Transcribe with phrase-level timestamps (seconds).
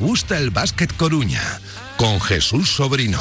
[0.00, 1.42] Gusta el básquet Coruña
[1.98, 3.20] con Jesús Sobrino.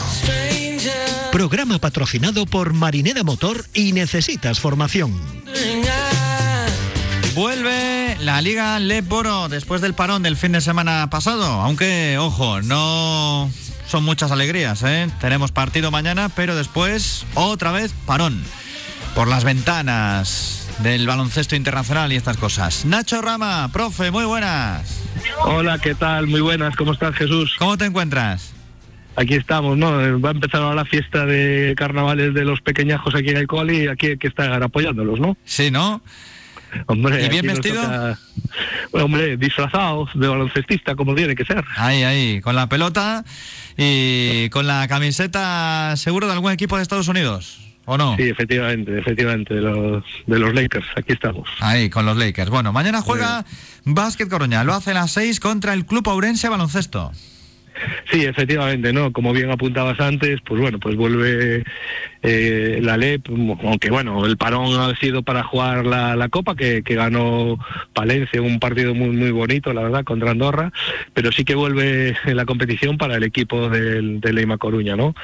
[1.29, 5.13] Programa patrocinado por Marinera Motor y Necesitas Formación.
[7.35, 13.51] Vuelve la Liga Leporo después del parón del fin de semana pasado, aunque, ojo, no
[13.85, 15.09] son muchas alegrías, ¿eh?
[15.19, 18.41] Tenemos partido mañana, pero después otra vez parón
[19.15, 22.85] por las ventanas del baloncesto internacional y estas cosas.
[22.85, 25.01] Nacho Rama, profe, muy buenas.
[25.43, 26.27] Hola, ¿qué tal?
[26.27, 27.55] Muy buenas, ¿cómo estás Jesús?
[27.59, 28.53] ¿Cómo te encuentras?
[29.15, 29.91] Aquí estamos, ¿no?
[30.21, 33.83] Va a empezar ahora la fiesta de carnavales de los pequeñajos aquí en el cole
[33.83, 35.35] y aquí hay que estar apoyándolos, ¿no?
[35.43, 36.01] Sí, ¿no?
[36.85, 37.81] Hombre, ¿Y bien vestido?
[37.81, 38.17] toca-
[38.91, 41.65] Bueno, hombre, disfrazados de baloncestista, como tiene que ser.
[41.75, 43.25] Ahí, ahí, con la pelota
[43.75, 48.15] y con la camiseta seguro de algún equipo de Estados Unidos, ¿o no?
[48.17, 51.49] Sí, efectivamente, efectivamente, de los, de los Lakers, aquí estamos.
[51.59, 52.49] Ahí, con los Lakers.
[52.51, 53.45] Bueno, mañana juega
[53.83, 57.11] Básquet Coruña, lo hace a las 6 contra el Club Ourense Baloncesto.
[58.11, 59.11] Sí, efectivamente, ¿no?
[59.11, 61.63] Como bien apuntabas antes, pues bueno, pues vuelve
[62.21, 63.27] eh, la LEP,
[63.63, 67.57] aunque bueno, el parón ha sido para jugar la, la Copa, que, que ganó
[67.93, 70.71] Palencia, un partido muy muy bonito, la verdad, contra Andorra,
[71.13, 75.15] pero sí que vuelve la competición para el equipo del, de Leima Coruña, ¿no?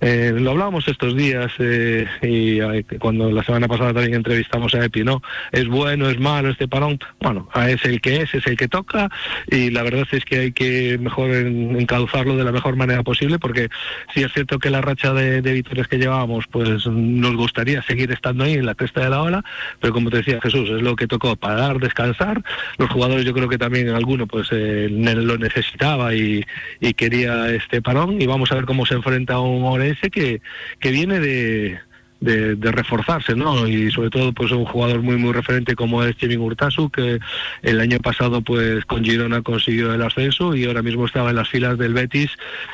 [0.00, 2.60] Eh, lo hablábamos estos días eh, y
[2.98, 5.22] cuando la semana pasada también entrevistamos a Epi, ¿no?
[5.52, 9.08] Es bueno, es malo este parón, bueno, es el que es, es el que toca
[9.50, 13.38] y la verdad es que hay que mejor en- encauzarlo de la mejor manera posible
[13.38, 13.68] porque
[14.14, 18.12] sí es cierto que la racha de, de victorias que llevábamos pues nos gustaría seguir
[18.12, 19.44] estando ahí en la cresta de la ola,
[19.80, 22.42] pero como te decía Jesús, es lo que tocó para dar, descansar,
[22.78, 26.44] los jugadores yo creo que también alguno pues eh, lo necesitaba y,
[26.80, 30.40] y quería este parón y vamos a ver cómo se enfrenta a un Orense que,
[30.80, 31.78] que viene de,
[32.26, 33.66] de, de reforzarse, ¿no?
[33.66, 37.18] Y sobre todo, pues un jugador muy, muy referente como es Kevin Urtasu, que
[37.62, 41.48] el año pasado, pues con Girona consiguió el ascenso y ahora mismo estaba en las
[41.48, 42.30] filas del Betis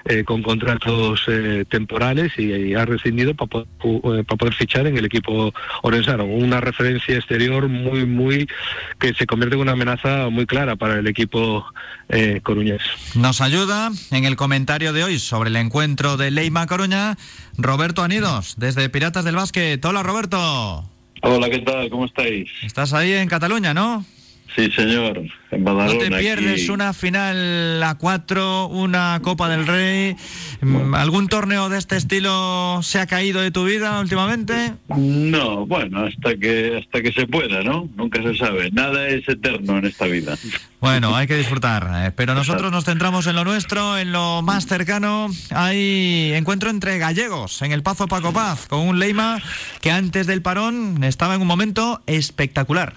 [0.06, 4.86] eh, con contratos eh, temporales y, y ha rescindido para poder, eh, pa poder fichar
[4.86, 5.52] en el equipo
[5.82, 6.24] orensano.
[6.24, 8.48] Una referencia exterior muy, muy
[8.98, 11.64] que se convierte en una amenaza muy clara para el equipo
[12.08, 12.82] eh, coruñés.
[13.14, 17.16] Nos ayuda en el comentario de hoy sobre el encuentro de Leima Coruña,
[17.58, 19.84] Roberto Anidos, desde Piratas del Básquet.
[19.84, 20.38] Hola, Roberto.
[21.22, 21.90] Hola, ¿qué tal?
[21.90, 22.48] ¿Cómo estáis?
[22.62, 24.04] Estás ahí en Cataluña, ¿no?
[24.54, 26.70] Sí, señor, en No te pierdes aquí.
[26.70, 30.14] una final a cuatro, una Copa del Rey.
[30.60, 34.74] Mm, ¿Algún torneo de este estilo se ha caído de tu vida últimamente?
[34.94, 37.88] No, bueno, hasta que hasta que se pueda, ¿no?
[37.96, 38.70] Nunca se sabe.
[38.72, 40.36] Nada es eterno en esta vida.
[40.80, 41.88] Bueno, hay que disfrutar.
[42.06, 45.28] eh, Pero nosotros nos centramos en lo nuestro, en lo más cercano.
[45.50, 49.40] Hay encuentro entre gallegos en el Pazo Paco Paz, con un Leima
[49.80, 52.94] que antes del parón estaba en un momento espectacular.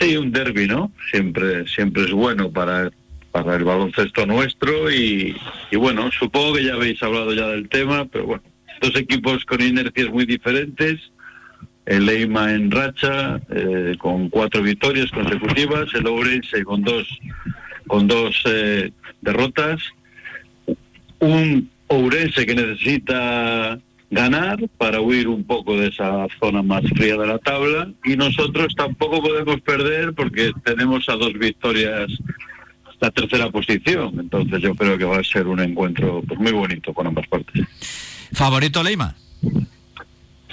[0.00, 0.92] Sí, un derby, ¿no?
[1.10, 2.90] Siempre siempre es bueno para
[3.30, 5.36] para el baloncesto nuestro y,
[5.76, 8.42] bueno, supongo que ya habéis hablado ya del tema, pero bueno,
[8.80, 11.00] dos equipos con inercias muy diferentes.
[11.86, 17.06] El Leima en racha, eh, con cuatro victorias consecutivas, el Ourense con dos,
[17.86, 18.92] con dos eh,
[19.22, 19.80] derrotas,
[21.18, 23.78] un Ourense que necesita
[24.10, 28.74] ganar para huir un poco de esa zona más fría de la tabla y nosotros
[28.74, 32.10] tampoco podemos perder porque tenemos a dos victorias
[33.00, 36.92] la tercera posición, entonces yo creo que va a ser un encuentro pues, muy bonito
[36.92, 37.64] con ambas partes.
[38.32, 39.14] Favorito Leima.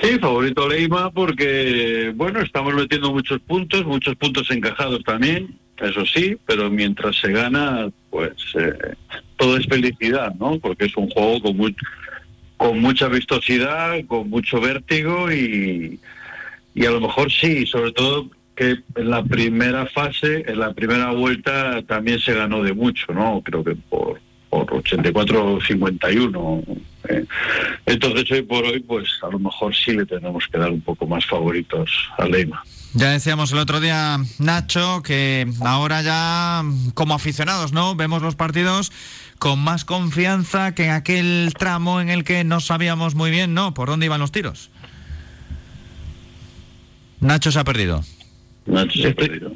[0.02, 6.38] Sí, favorito Leima porque, bueno, estamos metiendo muchos puntos, muchos puntos encajados también, eso sí,
[6.46, 8.74] pero mientras se gana, pues eh,
[9.38, 10.60] todo es felicidad, ¿no?
[10.60, 11.70] Porque es un juego con, mu-
[12.58, 16.00] con mucha vistosidad, con mucho vértigo y,
[16.74, 21.12] y a lo mejor sí, sobre todo que en la primera fase, en la primera
[21.12, 23.42] vuelta también se ganó de mucho, ¿no?
[23.44, 26.64] Creo que por, por 84-51.
[27.10, 27.26] eh.
[27.86, 31.06] Entonces hoy por hoy, pues a lo mejor sí le tenemos que dar un poco
[31.06, 32.64] más favoritos a Leima.
[32.94, 36.64] Ya decíamos el otro día, Nacho, que ahora ya
[36.94, 37.94] como aficionados, ¿no?
[37.96, 38.94] Vemos los partidos
[39.40, 43.74] con más confianza que en aquel tramo en el que no sabíamos muy bien, ¿no?
[43.74, 44.72] Por dónde iban los tiros.
[47.20, 48.04] Nacho se ha perdido.
[48.66, 49.52] Nacho se ha perdido.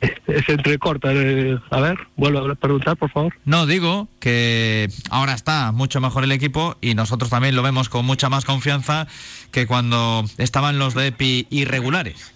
[0.46, 1.10] Se entrecorta.
[1.12, 3.34] eh, a ver, vuelvo a preguntar, por favor.
[3.46, 8.04] No, digo que ahora está mucho mejor el equipo y nosotros también lo vemos con
[8.04, 9.06] mucha más confianza
[9.52, 12.32] que cuando estaban los de EPI irregulares.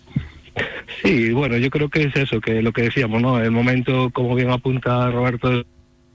[1.02, 3.38] Sí, bueno, yo creo que es eso, que lo que decíamos, ¿no?
[3.38, 5.64] El momento, como bien apunta Roberto,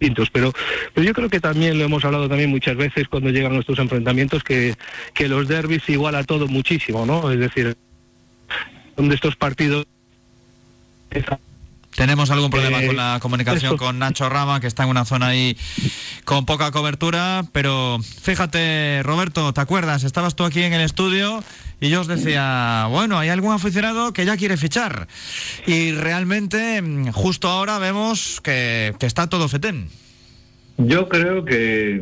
[0.05, 0.53] distintos, pero,
[0.93, 4.43] pero yo creo que también lo hemos hablado también muchas veces cuando llegan estos enfrentamientos,
[4.43, 4.75] que,
[5.13, 7.31] que los derbis iguala todo muchísimo, ¿no?
[7.31, 7.75] Es decir,
[8.95, 9.85] donde estos partidos
[11.95, 15.27] Tenemos algún problema Eh, con la comunicación con Nacho Rama, que está en una zona
[15.27, 15.57] ahí
[16.23, 20.03] con poca cobertura, pero fíjate, Roberto, ¿te acuerdas?
[20.03, 21.43] Estabas tú aquí en el estudio
[21.79, 25.07] y yo os decía, bueno, hay algún aficionado que ya quiere fichar.
[25.67, 29.89] Y realmente, mm, justo ahora vemos que, que está todo fetén.
[30.77, 32.01] Yo creo que,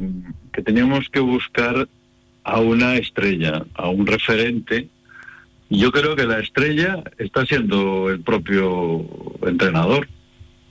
[0.51, 1.87] que teníamos que buscar
[2.43, 4.89] a una estrella, a un referente.
[5.69, 9.05] Y Yo creo que la estrella está siendo el propio
[9.45, 10.07] entrenador.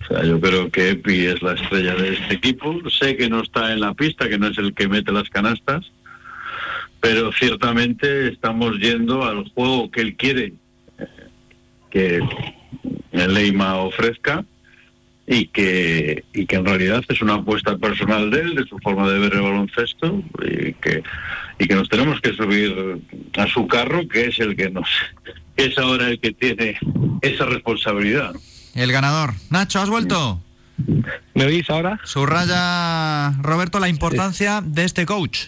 [0.02, 2.78] O sea, yo creo que Epi es la estrella de este equipo.
[2.90, 5.90] Sé que no está en la pista, que no es el que mete las canastas,
[7.02, 10.54] pero ciertamente estamos yendo al juego que él quiere
[11.90, 12.20] que
[13.10, 14.44] el Leima ofrezca
[15.26, 19.08] y que, y que en realidad es una apuesta personal de él, de su forma
[19.10, 21.02] de ver el baloncesto, y que,
[21.58, 23.02] y que nos tenemos que subir
[23.37, 24.88] a su carro, que es el que nos,
[25.56, 26.78] que es ahora el que tiene
[27.20, 28.32] esa responsabilidad.
[28.75, 29.34] El ganador.
[29.50, 30.40] Nacho, ¿has vuelto?
[31.34, 32.00] ¿Me oís ahora?
[32.05, 35.46] Subraya, Roberto, la importancia de este coach.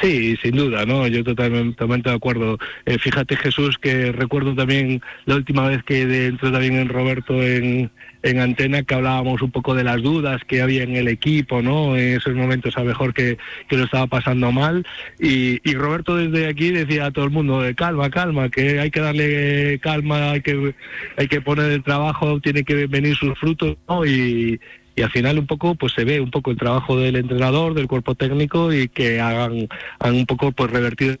[0.00, 1.06] Sí, sin duda, ¿no?
[1.08, 2.58] Yo totalmente, totalmente de acuerdo.
[2.86, 7.90] Eh, fíjate, Jesús, que recuerdo también la última vez que entró también en Roberto en,
[8.22, 11.98] en Antena, que hablábamos un poco de las dudas que había en el equipo, ¿no?
[11.98, 13.36] En esos momentos a lo mejor que,
[13.68, 14.86] que lo estaba pasando mal.
[15.18, 18.90] Y, y Roberto desde aquí decía a todo el mundo, eh, calma, calma, que hay
[18.90, 20.74] que darle calma, hay que,
[21.18, 24.06] hay que poner el trabajo, tiene que venir sus frutos, ¿no?
[24.06, 24.58] Y,
[25.00, 27.88] y al final un poco pues se ve un poco el trabajo del entrenador, del
[27.88, 29.66] cuerpo técnico y que hagan,
[30.04, 31.20] un poco pues revertir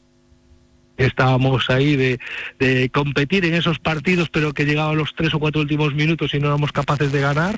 [1.06, 2.18] estábamos ahí de,
[2.58, 6.38] de competir en esos partidos pero que llegaban los tres o cuatro últimos minutos y
[6.38, 7.54] no éramos capaces de ganar.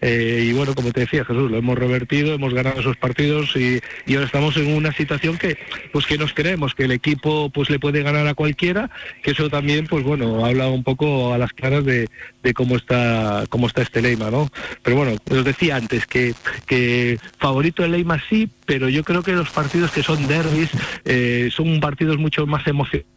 [0.00, 3.80] Eh, y bueno como te decía Jesús lo hemos revertido hemos ganado esos partidos y,
[4.06, 5.58] y ahora estamos en una situación que
[5.92, 8.90] pues que nos creemos que el equipo pues le puede ganar a cualquiera
[9.22, 12.08] que eso también pues bueno habla un poco a las claras de,
[12.42, 14.50] de cómo está cómo está este Leima no
[14.82, 16.34] pero bueno os decía antes que
[16.66, 20.70] que favorito el Leima sí pero yo creo que los partidos que son derbis
[21.04, 23.16] eh, son partidos mucho más emocionantes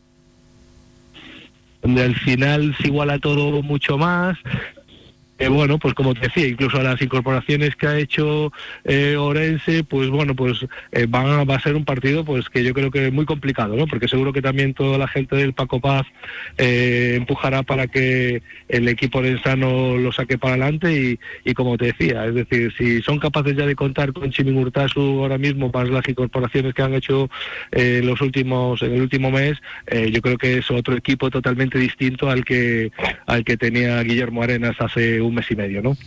[1.82, 4.38] donde al final se iguala todo mucho más.
[5.40, 8.52] Eh, bueno, pues como te decía, incluso las incorporaciones que ha hecho
[8.84, 12.64] eh, Orense, pues bueno, pues eh, van a, va a ser un partido pues que
[12.64, 13.88] yo creo que es muy complicado, ¿no?
[13.88, 16.06] Porque seguro que también toda la gente del Paco Paz
[16.58, 21.20] eh, empujará para que el equipo orensano lo saque para adelante y,
[21.50, 25.22] y como te decía, es decir, si son capaces ya de contar con Chimi Murtasu
[25.22, 27.30] ahora mismo para las incorporaciones que han hecho
[27.72, 29.58] eh, los últimos en el último mes,
[30.12, 32.92] yo creo que es otro equipo totalmente distinto al que
[33.26, 35.98] al que tenía Guillermo Arenas hace un mes y medio, ¿no?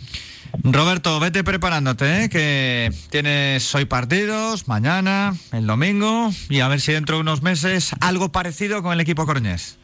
[0.61, 2.29] Roberto, vete preparándote, ¿eh?
[2.29, 7.95] que tienes hoy partidos, mañana, el domingo, y a ver si dentro de unos meses
[8.01, 9.79] algo parecido con el equipo coruñés.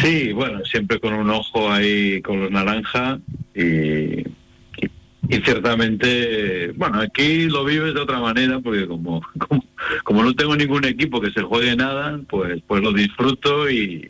[0.00, 3.18] Sí, bueno, siempre con un ojo ahí con los naranja
[3.52, 4.90] y, y,
[5.28, 9.64] y ciertamente, bueno, aquí lo vives de otra manera porque como, como,
[10.04, 14.08] como no tengo ningún equipo que se juegue nada, pues, pues lo disfruto y,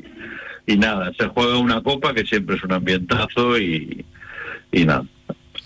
[0.67, 4.05] y nada, se juega una copa que siempre es un ambientazo y,
[4.73, 5.05] y nada,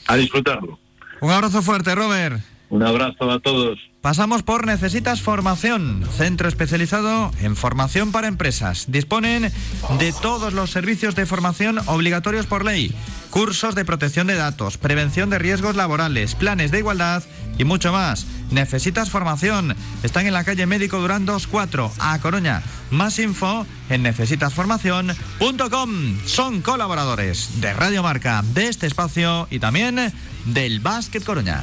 [0.06, 0.79] a disfrutarlo.
[1.21, 2.43] Un abrazo fuerte, Robert.
[2.71, 3.78] Un abrazo a todos.
[4.00, 8.87] Pasamos por Necesitas Formación, centro especializado en formación para empresas.
[8.88, 9.50] Disponen
[9.99, 12.93] de todos los servicios de formación obligatorios por ley,
[13.31, 17.23] cursos de protección de datos, prevención de riesgos laborales, planes de igualdad
[17.58, 18.26] y mucho más.
[18.50, 19.76] Necesitas Formación.
[20.02, 22.62] Están en la calle Médico Durán 24, a Coruña.
[22.90, 26.18] Más info en necesitasformación.com.
[26.26, 30.12] Son colaboradores de Radio Marca, de este espacio y también
[30.44, 31.62] del Básquet Coruña.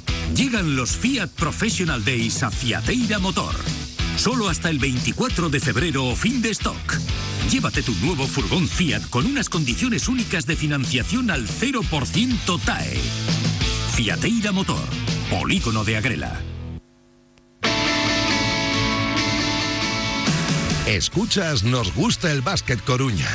[0.35, 3.53] Llegan los Fiat Professional Days a Fiateira Motor.
[4.15, 6.97] Solo hasta el 24 de febrero o fin de stock.
[7.49, 12.99] Llévate tu nuevo furgón Fiat con unas condiciones únicas de financiación al 0% TAE.
[13.95, 14.87] Fiateira Motor,
[15.29, 16.41] polígono de Agrela.
[20.87, 23.29] Escuchas Nos gusta el básquet Coruña.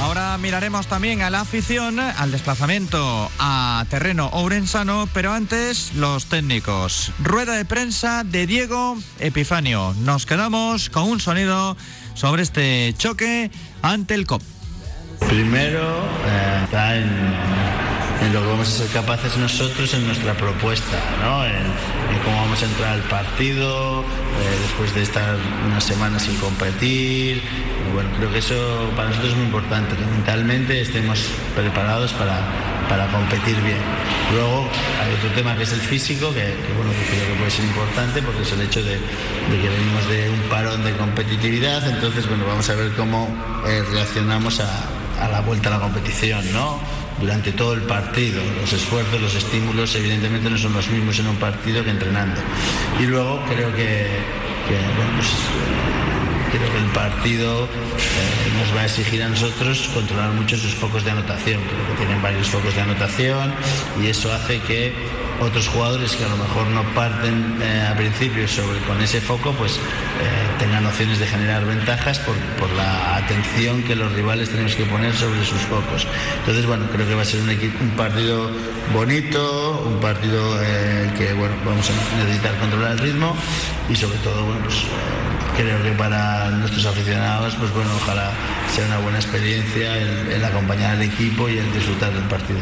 [0.00, 7.12] Ahora miraremos también a la afición, al desplazamiento a terreno ourensano, pero antes los técnicos.
[7.22, 9.94] Rueda de prensa de Diego Epifanio.
[10.00, 11.76] Nos quedamos con un sonido
[12.14, 13.50] sobre este choque
[13.82, 14.42] ante el COP.
[15.28, 17.59] Primero, eh, está en,
[18.20, 21.44] en lo que vamos a ser capaces nosotros en nuestra propuesta, ¿no?
[21.44, 21.54] en,
[22.24, 25.36] cómo vamos a entrar al partido, eh, después de estar
[25.66, 27.42] unas semanas sin competir.
[27.94, 31.18] Bueno, creo que eso para nosotros es muy importante, que mentalmente estemos
[31.56, 32.40] preparados para,
[32.88, 33.80] para competir bien.
[34.34, 34.68] Luego
[35.02, 38.22] hay otro tema que es el físico, que, bueno, que creo que puede ser importante
[38.22, 42.44] porque es el hecho de, de que venimos de un parón de competitividad, entonces bueno,
[42.46, 43.28] vamos a ver cómo
[43.66, 46.78] eh, reaccionamos a, a la vuelta a la competición, ¿no?
[47.20, 48.42] Durante todo el partido.
[48.60, 52.40] Los esfuerzos, los estímulos, evidentemente no son los mismos en un partido que entrenando.
[52.98, 54.06] Y luego creo que,
[54.96, 55.28] bueno, pues,
[56.50, 61.04] creo que el partido eh, nos va a exigir a nosotros controlar mucho sus focos
[61.04, 61.60] de anotación.
[61.62, 63.52] Creo que tienen varios focos de anotación
[64.02, 64.92] y eso hace que
[65.40, 69.52] otros jugadores que a lo mejor no parten eh, a principio sobre, con ese foco,
[69.52, 69.78] pues eh,
[70.58, 75.14] tengan opciones de generar ventajas por, por, la atención que los rivales tenemos que poner
[75.14, 76.06] sobre sus focos.
[76.40, 78.50] Entonces, bueno, creo que va a ser un, partido
[78.92, 83.34] bonito, un partido eh, que, bueno, vamos a necesitar controlar el ritmo
[83.88, 84.84] y sobre todo, bueno, pues
[85.56, 88.32] creo que para nuestros aficionados, pues bueno, ojalá
[88.74, 92.60] sea una buena experiencia el, acompañar al equipo y el disfrutar del partido.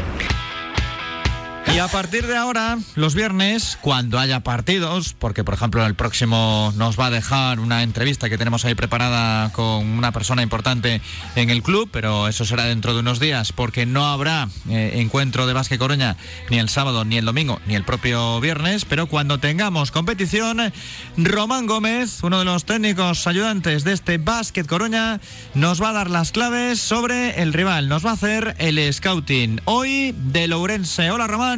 [1.67, 6.73] Y a partir de ahora, los viernes, cuando haya partidos, porque por ejemplo el próximo
[6.75, 11.01] nos va a dejar una entrevista que tenemos ahí preparada con una persona importante
[11.35, 15.47] en el club, pero eso será dentro de unos días, porque no habrá eh, encuentro
[15.47, 16.17] de Básquet Coruña
[16.49, 20.73] ni el sábado, ni el domingo, ni el propio viernes, pero cuando tengamos competición,
[21.17, 25.21] Román Gómez, uno de los técnicos ayudantes de este Básquet Coruña,
[25.53, 29.61] nos va a dar las claves sobre el rival, nos va a hacer el scouting
[29.65, 31.11] hoy de Lourense.
[31.11, 31.48] Hola Román.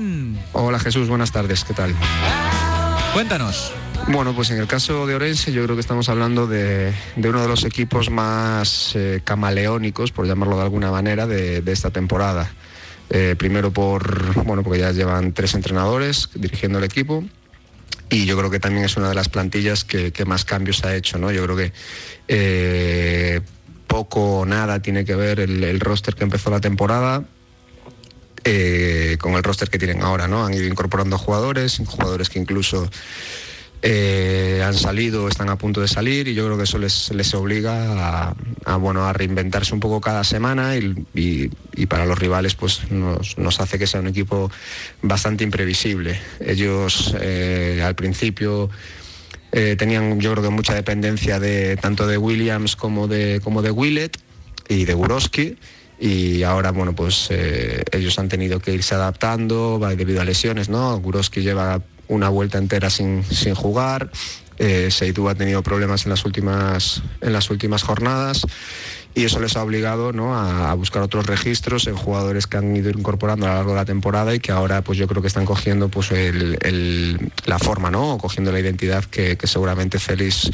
[0.54, 1.94] Hola Jesús, buenas tardes, ¿qué tal?
[3.14, 3.74] Cuéntanos.
[4.08, 7.42] Bueno, pues en el caso de Orense yo creo que estamos hablando de, de uno
[7.42, 12.50] de los equipos más eh, camaleónicos, por llamarlo de alguna manera, de, de esta temporada.
[13.10, 17.26] Eh, primero por, bueno, porque ya llevan tres entrenadores dirigiendo el equipo
[18.10, 20.96] y yo creo que también es una de las plantillas que, que más cambios ha
[20.96, 21.32] hecho, ¿no?
[21.32, 21.74] Yo creo que
[22.30, 23.42] eh,
[23.88, 27.26] poco o nada tiene que ver el, el roster que empezó la temporada,
[28.44, 30.44] eh, con el roster que tienen ahora, ¿no?
[30.44, 32.90] Han ido incorporando jugadores, jugadores que incluso
[33.84, 38.34] eh, han salido, están a punto de salir y yo creo que eso les, obliga
[38.66, 43.78] a, bueno, a reinventarse un poco cada semana y, para los rivales pues nos, hace
[43.78, 44.52] que sea un equipo
[45.04, 46.20] bastante imprevisible.
[46.40, 48.70] Ellos eh, al principio
[49.52, 54.18] tenían yo creo que mucha dependencia de tanto de Williams como de, como de Willett
[54.68, 55.58] y de Guroski
[56.01, 60.98] y ahora bueno pues eh, ellos han tenido que irse adaptando debido a lesiones no
[60.98, 64.10] Guroski lleva una vuelta entera sin, sin jugar
[64.58, 68.48] eh, ha tenido problemas en las últimas en las últimas jornadas
[69.13, 70.36] y eso les ha obligado ¿no?
[70.36, 73.86] a, buscar otros registros en jugadores que han ido incorporando a lo largo de la
[73.86, 78.17] temporada y que ahora pues yo creo que están cogiendo pues el, la forma ¿no?
[78.17, 80.50] cogiendo la identidad que, seguramente Félix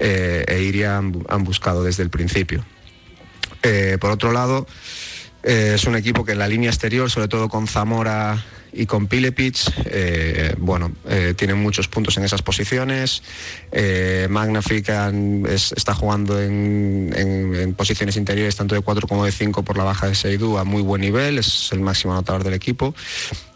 [0.00, 2.64] eh, e Iria han buscado desde el principio.
[3.62, 4.66] Eh, por otro lado,
[5.42, 8.42] eh, es un equipo que en la línea exterior, sobre todo con Zamora
[8.72, 10.92] y con Pilepic, eh, bueno,
[11.36, 13.22] tienen muchos puntos en esas posiciones.
[13.70, 14.88] Eh, Magnific
[15.46, 20.06] es, está jugando en, posiciones interiores tanto de 4 como de 5 por la baja
[20.06, 22.94] de Seidú a muy buen nivel, es el máximo anotador del equipo.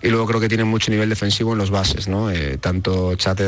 [0.03, 2.31] Y luego creo que tienen mucho nivel defensivo en los bases, ¿no?
[2.61, 3.39] Tanto Chad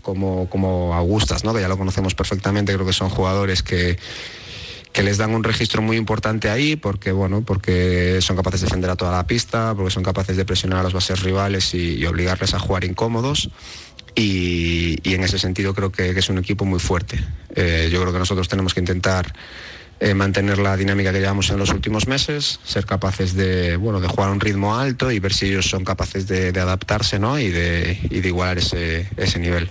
[0.00, 1.52] como, como Augustas, ¿no?
[1.52, 3.98] que ya lo conocemos perfectamente, creo que son jugadores que
[4.94, 8.90] que les dan un registro muy importante ahí porque bueno porque son capaces de defender
[8.90, 12.54] a toda la pista porque son capaces de presionar a los bases rivales y, obligarles
[12.54, 13.50] a jugar incómodos
[14.14, 17.18] y, en ese sentido creo que, es un equipo muy fuerte
[17.56, 19.34] eh, yo creo que nosotros tenemos que intentar
[19.98, 24.08] eh, mantener la dinámica que llevamos en los últimos meses, ser capaces de, bueno, de
[24.08, 27.38] jugar a un ritmo alto y ver si ellos son capaces de, adaptarse ¿no?
[27.38, 29.68] y, de, igualar ese nivel.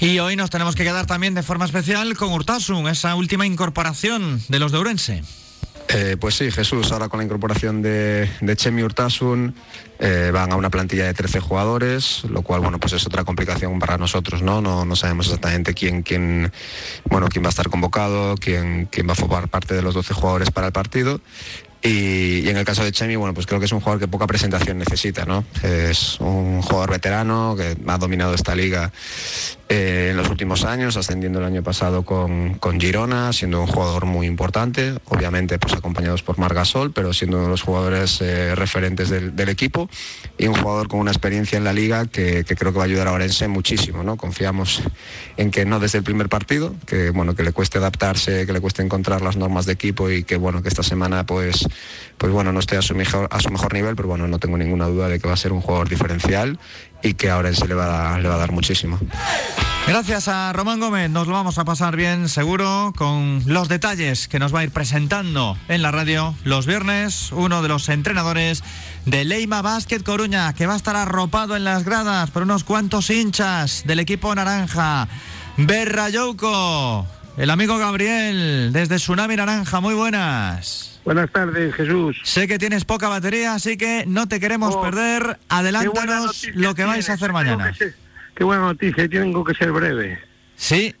[0.00, 4.42] Y hoy nos tenemos que quedar también de forma especial con Urtasun, esa última incorporación
[4.48, 5.22] de los de Urense.
[5.88, 9.54] Eh, pues sí, Jesús, ahora con la incorporación de, de Chemi Urtasun
[9.98, 13.78] eh, van a una plantilla de 13 jugadores, lo cual bueno, pues es otra complicación
[13.78, 14.62] para nosotros, ¿no?
[14.62, 16.50] No, no sabemos exactamente quién, quién,
[17.04, 20.14] bueno, quién va a estar convocado, quién, quién va a formar parte de los 12
[20.14, 21.20] jugadores para el partido.
[21.82, 24.26] Y, en el caso de Chemi, bueno, pues creo que es un jugador que poca
[24.26, 25.44] presentación necesita, ¿no?
[25.62, 28.92] Es un jugador veterano que ha dominado esta liga
[29.72, 34.26] eh, en los últimos años, ascendiendo el año pasado con, Girona, siendo un jugador muy
[34.26, 39.48] importante, obviamente pues acompañados por Margasol, pero siendo uno de los jugadores eh, referentes del,
[39.48, 39.88] equipo
[40.38, 43.06] y un jugador con una experiencia en la liga que, creo que va a ayudar
[43.06, 44.16] a Orense muchísimo, ¿no?
[44.16, 44.82] Confiamos
[45.36, 48.60] en que no desde el primer partido, que bueno, que le cueste adaptarse, que le
[48.60, 51.64] cueste encontrar las normas de equipo y que bueno, que esta semana pues
[52.18, 53.28] pues bueno, no esté a su mejor,
[53.72, 56.58] nivel, pero bueno, no tengo ninguna duda de que va a ser un jugador diferencial
[57.02, 58.98] y que ahora se le va, a, le va a dar muchísimo.
[59.86, 64.38] Gracias a Román Gómez, nos lo vamos a pasar bien seguro con los detalles que
[64.38, 68.62] nos va a ir presentando en la radio los viernes, uno de los entrenadores
[69.06, 73.10] de Leima Basket Coruña, que va a estar arropado en las gradas por unos cuantos
[73.10, 75.08] hinchas del equipo naranja.
[75.56, 80.89] Berrayouco, el amigo Gabriel, desde Tsunami Naranja, muy buenas.
[81.04, 82.20] Buenas tardes, Jesús.
[82.24, 85.38] Sé que tienes poca batería, así que no te queremos oh, perder.
[85.48, 87.72] Adelántanos lo que vais a hacer mañana.
[88.34, 90.18] qué buena noticia, tengo que ser breve.
[90.56, 90.94] Sí,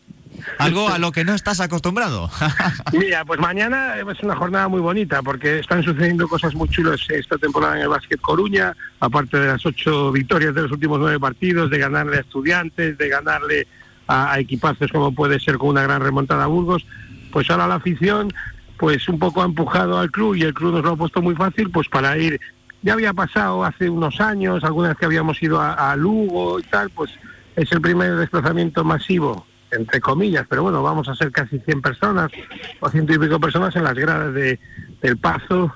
[0.58, 2.30] algo a lo que no estás acostumbrado.
[2.92, 7.36] Mira, pues mañana es una jornada muy bonita porque están sucediendo cosas muy chulas esta
[7.36, 11.70] temporada en el básquet Coruña, aparte de las ocho victorias de los últimos nueve partidos,
[11.70, 13.66] de ganarle a estudiantes, de ganarle
[14.06, 16.86] a, a equipazos como puede ser con una gran remontada a Burgos,
[17.30, 18.32] pues ahora la afición
[18.80, 21.34] pues un poco ha empujado al club y el club nos lo ha puesto muy
[21.34, 22.40] fácil pues para ir
[22.80, 27.10] ya había pasado hace unos años algunas que habíamos ido a, Lugo y tal pues
[27.56, 32.32] es el primer desplazamiento masivo entre comillas pero bueno vamos a ser casi 100 personas
[32.80, 34.58] o ciento y pico personas en las gradas de,
[35.02, 35.74] del Pazo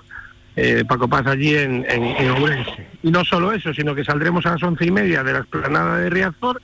[0.57, 2.87] eh, Paco Paz allí en, en, Ourense.
[3.03, 5.99] Y no solo eso, sino que saldremos a las once y media de la esplanada
[5.99, 6.63] de Riazor,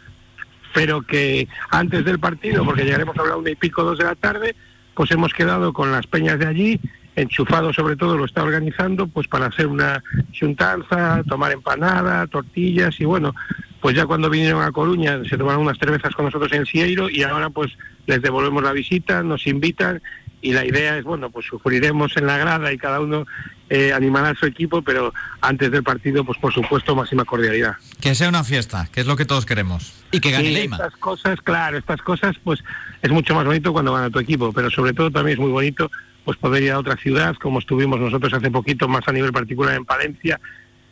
[0.73, 4.15] pero que antes del partido, porque llegaremos a la una y pico, dos de la
[4.15, 4.55] tarde,
[4.95, 6.81] pues hemos quedado con las peñas de allí,
[7.17, 13.05] enchufado sobre todo lo está organizando, pues para hacer una chuntanza, tomar empanada, tortillas y
[13.05, 13.35] bueno,
[13.81, 17.23] pues ya cuando vinieron a Coruña se tomaron unas cervezas con nosotros en Sieiro y
[17.23, 17.73] ahora pues
[18.07, 20.03] les devolvemos la visita, nos invitan
[20.43, 23.27] y la idea es, bueno, pues sufriremos en la grada y cada uno
[23.69, 27.77] eh, animará a su equipo, pero antes del partido, pues por supuesto, máxima cordialidad.
[28.01, 29.93] Que sea una fiesta, que es lo que todos queremos.
[30.11, 30.77] Y que gane Leima.
[30.77, 32.65] Estas cosas, claro, estas cosas, pues
[33.03, 35.53] es mucho más bonito cuando van a tu equipo, pero sobre todo también es muy
[35.53, 35.91] bonito
[36.25, 39.75] pues poder ir a otra ciudad, como estuvimos nosotros hace poquito, más a nivel particular
[39.75, 40.41] en Palencia,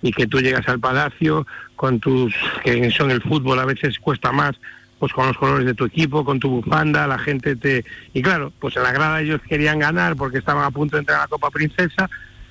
[0.02, 4.32] y que tú llegas al palacio con tus, que son el fútbol a veces cuesta
[4.32, 4.56] más,
[4.98, 7.84] pues con los colores de tu equipo, con tu bufanda, la gente te...
[8.12, 11.18] Y claro, pues en la grada ellos querían ganar porque estaban a punto de entrar
[11.18, 12.10] a la Copa Princesa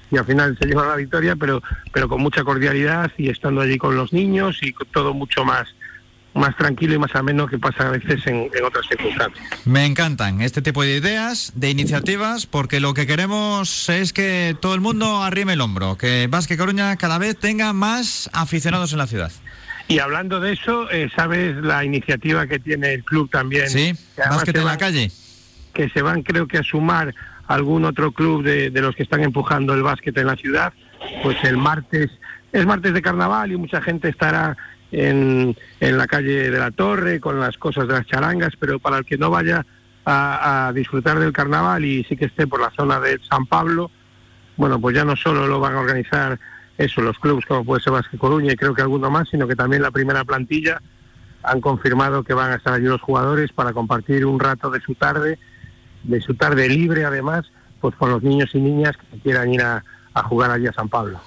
[0.10, 3.78] y al final se llevan la victoria, pero, pero con mucha cordialidad y estando allí
[3.78, 5.68] con los niños y todo mucho más
[6.34, 9.44] más tranquilo y más ameno que pasa a veces en, en, otras circunstancias.
[9.66, 14.76] Me encantan este tipo de ideas, de iniciativas, porque lo que queremos es que todo
[14.76, 19.08] el mundo arrime el hombro, que Vasque Coruña cada vez tenga más aficionados en la
[19.08, 19.32] ciudad.
[19.88, 23.70] Y hablando de eso, eh, ¿sabes la iniciativa que tiene el club también?
[23.70, 25.12] Sí, básquet en la calle.
[25.74, 27.14] Que se van creo que a sumar
[27.48, 30.74] algún otro club de, de los que están empujando el básquet en la ciudad,
[31.24, 32.12] pues el martes,
[32.52, 34.58] es martes de carnaval y mucha gente estará
[34.92, 38.98] en, en la calle de la Torre con las cosas de las charangas, pero para
[38.98, 39.66] el que no vaya
[40.04, 43.90] a, a disfrutar del carnaval y sí que esté por la zona de San Pablo,
[44.58, 46.40] bueno, pues ya no solo lo van a organizar
[46.78, 49.56] eso, los clubes como puede ser Vasque Coruña y creo que alguno más, sino que
[49.56, 50.82] también la primera plantilla
[51.44, 54.96] han confirmado que van a estar allí los jugadores para compartir un rato de su
[54.96, 55.40] tarde,
[56.04, 57.46] de su tarde libre además,
[57.82, 59.84] pues con los niños y niñas que quieran ir a,
[60.26, 61.20] jugar allí a San Pablo.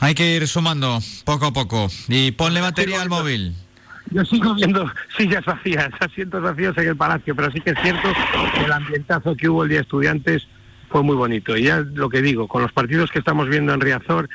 [0.00, 3.54] Hay que ir sumando poco a poco y ponle batería al móvil.
[4.10, 8.08] Yo sigo viendo sillas vacías, asientos vacíos en el palacio, pero sí que es cierto
[8.54, 10.48] que el ambientazo que hubo el día de estudiantes
[10.90, 11.56] fue muy bonito.
[11.56, 14.28] Y ya lo que digo, con los partidos que estamos viendo en Riazor,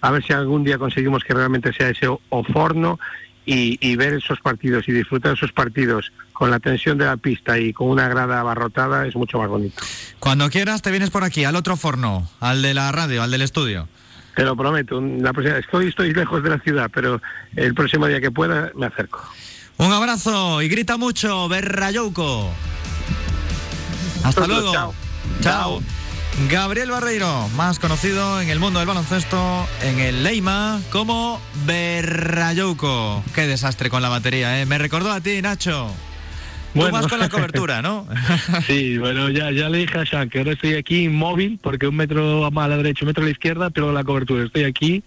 [0.00, 2.98] a ver si algún día conseguimos que realmente sea ese oforno
[3.44, 7.58] y, y ver esos partidos y disfrutar esos partidos con la tensión de la pista
[7.58, 9.82] y con una grada abarrotada es mucho más bonito.
[10.18, 13.42] Cuando quieras te vienes por aquí, al otro forno, al de la radio, al del
[13.42, 13.88] estudio.
[14.36, 17.20] Te lo prometo, la próxima, estoy, estoy lejos de la ciudad, pero
[17.56, 19.20] el próximo día que pueda me acerco.
[19.78, 22.52] Un abrazo y grita mucho, Berrayouco.
[24.22, 24.72] Hasta luego.
[24.72, 24.94] Chao.
[25.40, 25.82] Chao.
[26.46, 33.24] Gabriel Barreiro, más conocido en el mundo del baloncesto, en el Leima, como Berrayouco.
[33.34, 34.64] Qué desastre con la batería, ¿eh?
[34.64, 35.90] Me recordó a ti, Nacho.
[36.74, 38.06] Tú vas con la cobertura, ¿no?
[38.66, 41.96] sí, bueno, ya, ya le dije a Sean que ahora estoy aquí inmóvil, porque un
[41.96, 44.44] metro a la derecha, un metro a la izquierda, pero la cobertura.
[44.44, 45.02] Estoy aquí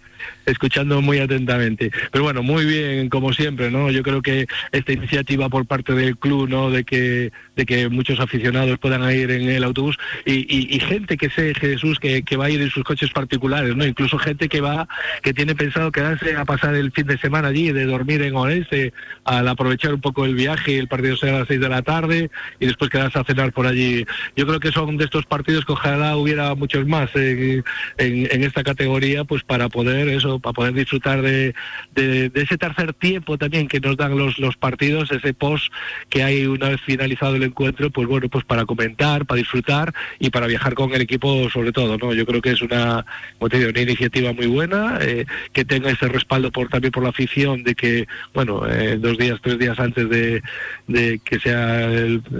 [0.45, 1.91] escuchando muy atentamente.
[2.11, 3.89] Pero bueno, muy bien, como siempre, ¿no?
[3.91, 6.69] Yo creo que esta iniciativa por parte del club, ¿no?
[6.69, 11.53] De que, de que muchos aficionados puedan ir en el autobús y, gente que sé,
[11.53, 13.85] Jesús, que, va a ir en sus coches particulares, ¿no?
[13.85, 14.87] Incluso gente que va,
[15.21, 18.93] que tiene pensado quedarse a pasar el fin de semana allí, de dormir en Orense,
[19.25, 22.29] al aprovechar un poco el viaje, el partido será a las seis de la tarde
[22.59, 24.05] y después quedarse a cenar por allí.
[24.35, 27.63] Yo creo que son de estos partidos que ojalá hubiera muchos más en,
[27.97, 31.53] en esta categoría, pues para poder eso, para poder disfrutar de,
[31.93, 35.71] de, ese tercer tiempo también que nos dan los, los partidos, ese post
[36.09, 40.29] que hay una vez finalizado el encuentro, pues bueno, pues para comentar, para disfrutar y
[40.29, 42.13] para viajar con el equipo sobre todo, ¿no?
[42.13, 43.05] Yo creo que es una,
[43.39, 47.75] una iniciativa muy buena, eh, que tenga ese respaldo por también por la afición de
[47.75, 50.41] que, bueno, eh, dos días, tres días antes de,
[50.87, 51.89] de que sea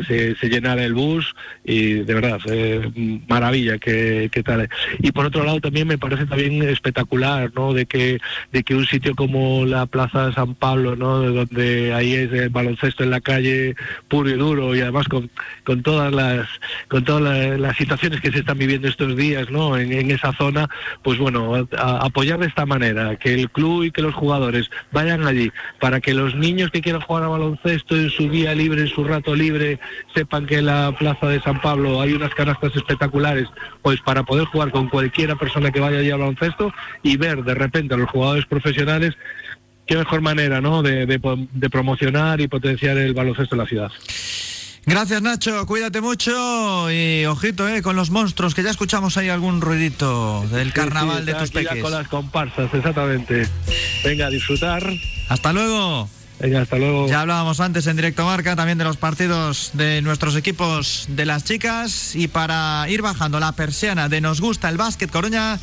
[0.07, 4.69] se, se, llenara el bus y de verdad, eh, maravilla que, que tal.
[4.99, 7.61] Y por otro lado también me parece también espectacular, ¿no?
[7.74, 8.19] De que,
[8.52, 11.21] de que un sitio como la Plaza de San Pablo, ¿no?
[11.21, 13.76] De donde ahí es el baloncesto en la calle
[14.08, 15.30] puro y duro y además con,
[15.63, 16.47] con todas las
[16.88, 19.78] con todas las, situaciones que se están viviendo estos días, ¿no?
[19.78, 20.69] En, esa zona,
[21.04, 25.52] pues bueno, apoyar de esta manera, que el club y que los jugadores vayan allí
[25.80, 29.04] para que los niños que quieran jugar a baloncesto en su día libre, en su
[29.04, 29.80] rato libre,
[30.13, 33.47] sepan que en la Plaza de San Pablo hay unas canastas espectaculares,
[33.82, 37.51] pues para poder jugar con cualquiera persona que vaya allí a baloncesto y ver de
[37.54, 39.16] repente a los jugadores profesionales,
[39.86, 40.82] qué mejor manera ¿no?
[40.84, 41.20] de,
[41.70, 43.92] promocionar y potenciar el baloncesto en la ciudad.
[44.84, 49.62] Gracias Nacho, cuídate mucho y ojito eh, con los monstruos, que ya escuchamos ahí algún
[49.62, 51.84] ruidito del carnaval de tus peques.
[51.84, 53.48] con las comparsas, exactamente.
[54.04, 54.84] Venga, a disfrutar.
[55.30, 56.10] Hasta luego.
[56.40, 57.08] Venga, hasta luego.
[57.08, 61.44] Ya hablábamos antes en directo marca también de los partidos de nuestros equipos de las
[61.44, 65.60] chicas y para ir bajando la persiana de Nos gusta el básquet Coruña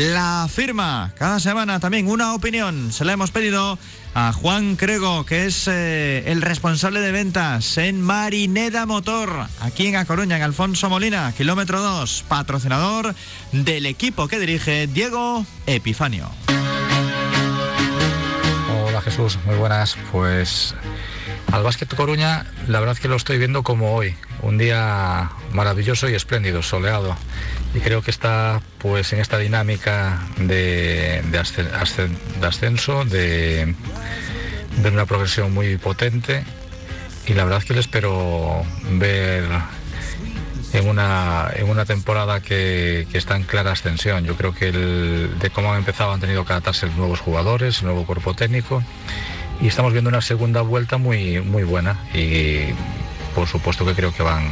[0.00, 1.12] la firma.
[1.18, 2.90] Cada semana también una opinión.
[2.90, 3.78] Se la hemos pedido
[4.14, 9.96] a Juan Crego, que es eh, el responsable de ventas en Marineda Motor, aquí en
[9.96, 13.14] A Coruña, en Alfonso Molina, kilómetro 2, patrocinador
[13.52, 16.30] del equipo que dirige Diego Epifanio.
[18.86, 19.98] Hola Jesús, muy buenas.
[20.10, 20.74] Pues
[21.52, 26.08] al Básquet Coruña, la verdad es que lo estoy viendo como hoy, un día maravilloso
[26.08, 27.16] y espléndido, soleado.
[27.74, 31.22] Y creo que está pues en esta dinámica de,
[32.42, 33.74] ascenso, de,
[34.84, 36.44] una progresión muy potente.
[37.26, 39.44] Y la verdad es que le espero ver
[40.72, 44.24] en una, en una temporada que, está en clara ascensión.
[44.24, 48.06] Yo creo que de cómo han empezado han tenido que adaptarse nuevos jugadores, el nuevo
[48.06, 48.82] cuerpo técnico
[49.60, 52.72] y estamos viendo una segunda vuelta muy, muy buena y
[53.34, 54.48] por supuesto que creo que van,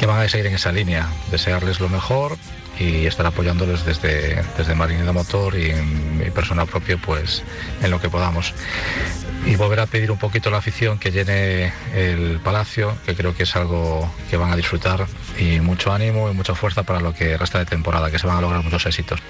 [0.00, 2.38] que van a seguir en esa línea, desearles lo mejor
[2.78, 7.42] y estar apoyándoles desde, desde Marinero Motor y en mi persona propia pues
[7.82, 8.54] en lo que podamos.
[9.44, 13.36] Y volver a pedir un poquito a la afición que llene el palacio, que creo
[13.36, 15.06] que es algo que van a disfrutar
[15.38, 18.38] y mucho ánimo y mucha fuerza para lo que resta de temporada, que se van
[18.38, 19.20] a lograr muchos éxitos.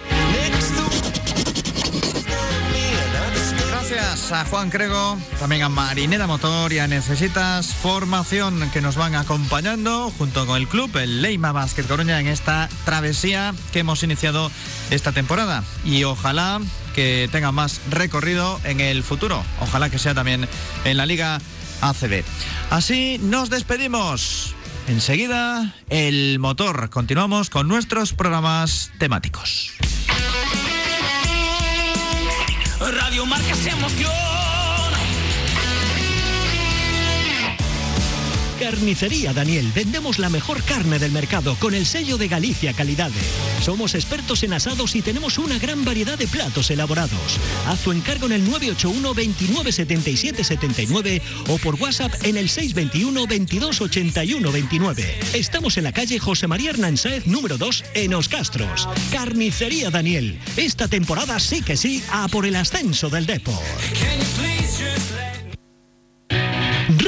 [4.10, 10.10] A Juan Crego, también a Marinera Motor y a Necesitas Formación que nos van acompañando
[10.10, 14.50] junto con el club, el Leima Basket Coruña, en esta travesía que hemos iniciado
[14.90, 15.62] esta temporada.
[15.84, 16.60] Y ojalá
[16.92, 19.44] que tenga más recorrido en el futuro.
[19.60, 20.48] Ojalá que sea también
[20.84, 21.40] en la Liga
[21.80, 22.24] ACB.
[22.70, 24.56] Así nos despedimos.
[24.88, 26.90] Enseguida, el motor.
[26.90, 29.70] Continuamos con nuestros programas temáticos.
[32.90, 34.29] Radio Marca se emoción.
[38.60, 39.72] Carnicería Daniel.
[39.74, 43.10] Vendemos la mejor carne del mercado con el sello de Galicia Calidad.
[43.62, 47.40] Somos expertos en asados y tenemos una gran variedad de platos elaborados.
[47.66, 53.80] Haz tu encargo en el 981 29 79 o por WhatsApp en el 621 22
[53.80, 55.20] 81 29.
[55.32, 58.88] Estamos en la calle José María Hernán número 2 en Os Castros.
[59.10, 60.38] Carnicería Daniel.
[60.58, 63.54] Esta temporada sí que sí a por el ascenso del Depor.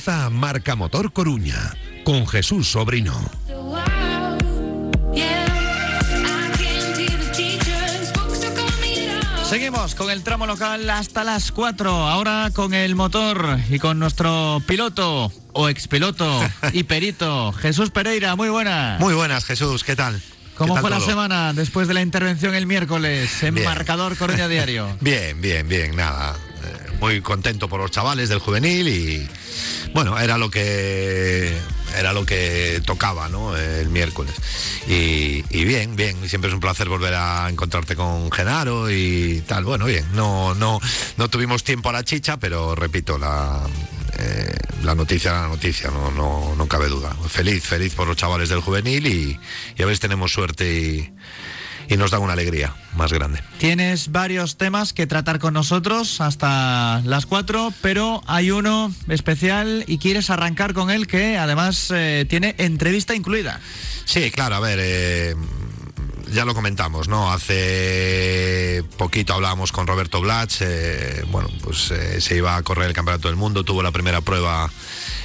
[0.00, 3.12] Comienza Marca Motor Coruña con Jesús Sobrino.
[9.46, 11.90] Seguimos con el tramo local hasta las 4.
[11.90, 16.40] Ahora con el motor y con nuestro piloto o expiloto
[16.72, 18.36] y perito, Jesús Pereira.
[18.36, 18.98] Muy buenas.
[19.00, 19.84] Muy buenas, Jesús.
[19.84, 20.22] ¿Qué tal?
[20.54, 23.66] ¿Cómo ¿Qué tal fue la semana después de la intervención el miércoles en Bien.
[23.66, 24.96] Marcador Coruña Diario?
[25.00, 26.36] Bien, bien, bien, nada.
[27.00, 29.28] Muy contento por los chavales del juvenil y
[29.94, 31.56] bueno, era lo que
[31.96, 33.56] era lo que tocaba, ¿no?
[33.56, 34.34] El miércoles.
[34.86, 39.64] Y, y bien, bien, siempre es un placer volver a encontrarte con Genaro y tal.
[39.64, 40.78] Bueno, bien, no, no,
[41.16, 43.66] no tuvimos tiempo a la chicha, pero repito, la,
[44.18, 47.16] eh, la noticia era la noticia, no, no, no cabe duda.
[47.28, 49.40] Feliz, feliz por los chavales del juvenil y,
[49.76, 51.12] y a ver si tenemos suerte y,
[51.90, 53.42] y nos da una alegría más grande.
[53.58, 59.98] Tienes varios temas que tratar con nosotros hasta las 4, pero hay uno especial y
[59.98, 63.60] quieres arrancar con él que además eh, tiene entrevista incluida.
[64.04, 65.34] Sí, claro, a ver, eh,
[66.32, 67.32] ya lo comentamos, ¿no?
[67.32, 72.92] Hace poquito hablábamos con Roberto Blach, eh, bueno, pues eh, se iba a correr el
[72.92, 74.70] Campeonato del Mundo, tuvo la primera prueba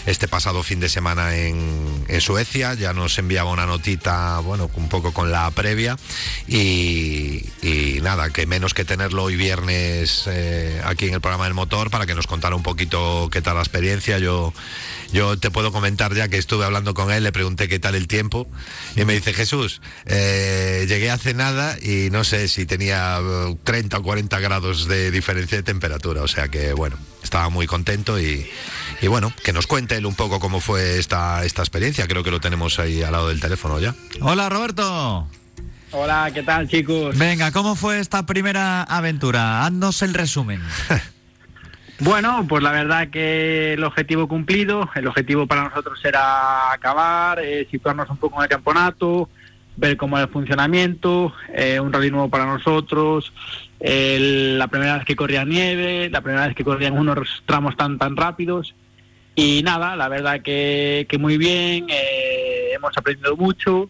[0.05, 4.89] este pasado fin de semana en, en Suecia, ya nos enviaba una notita, bueno, un
[4.89, 5.97] poco con la previa.
[6.47, 7.43] Y,
[8.01, 12.05] nada, que menos que tenerlo hoy viernes eh, aquí en el programa del motor para
[12.05, 14.19] que nos contara un poquito qué tal la experiencia.
[14.19, 14.53] Yo,
[15.11, 18.07] yo te puedo comentar ya que estuve hablando con él, le pregunté qué tal el
[18.07, 18.47] tiempo
[18.95, 23.97] y me dice, Jesús, eh, llegué hace nada y no sé si tenía eh, 30
[23.97, 28.47] o 40 grados de diferencia de temperatura, o sea que bueno, estaba muy contento y,
[29.01, 32.31] y bueno, que nos cuente él un poco cómo fue esta, esta experiencia, creo que
[32.31, 33.93] lo tenemos ahí al lado del teléfono ya.
[34.21, 35.27] Hola Roberto.
[35.91, 37.17] Hola, ¿qué tal chicos?
[37.17, 39.65] Venga, ¿cómo fue esta primera aventura?
[39.65, 40.61] Haznos el resumen.
[41.99, 47.65] Bueno, pues la verdad que el objetivo cumplido, el objetivo para nosotros era acabar, eh,
[47.71, 49.29] situarnos un poco en el campeonato,
[49.77, 53.31] ver cómo es el funcionamiento, eh, un rally nuevo para nosotros,
[53.79, 57.97] el- la primera vez que corría nieve, la primera vez que corrían unos tramos tan
[57.97, 58.73] tan rápidos
[59.35, 63.89] y nada, la verdad que, muy bien, eh, hemos aprendido mucho.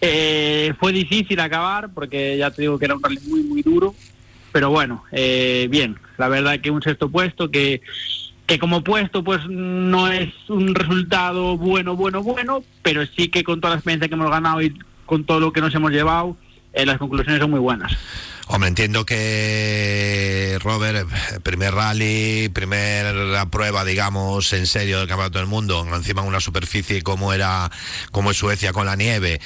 [0.00, 3.94] Eh, fue difícil acabar porque ya te digo que era un rally muy muy duro,
[4.50, 7.80] pero bueno, eh, bien, la verdad que un sexto puesto que,
[8.46, 13.60] que como puesto pues no es un resultado bueno, bueno, bueno, pero sí que con
[13.60, 14.74] toda la experiencia que hemos ganado y
[15.06, 16.36] con todo lo que nos hemos llevado,
[16.72, 17.96] eh, las conclusiones son muy buenas.
[18.48, 25.46] Hombre, entiendo que Robert, eh, primer rally, primera prueba, digamos, en serio del Campeonato del
[25.48, 27.70] Mundo, encima en una superficie como era,
[28.10, 29.40] como es Suecia con la nieve.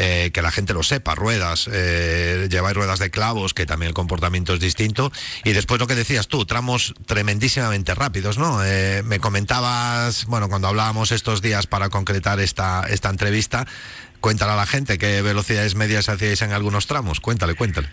[0.00, 3.94] eh, que la gente lo sepa, ruedas, eh, lleváis ruedas de clavos, que también el
[3.94, 5.10] comportamiento es distinto.
[5.42, 8.64] Y después lo que decías tú, tramos tremendísimamente rápidos, ¿no?
[8.64, 13.66] Eh, me comentabas, bueno, cuando hablábamos estos días para concretar esta, esta entrevista,
[14.20, 17.20] cuéntale a la gente qué velocidades medias hacíais en algunos tramos.
[17.20, 17.88] Cuéntale, cuéntale.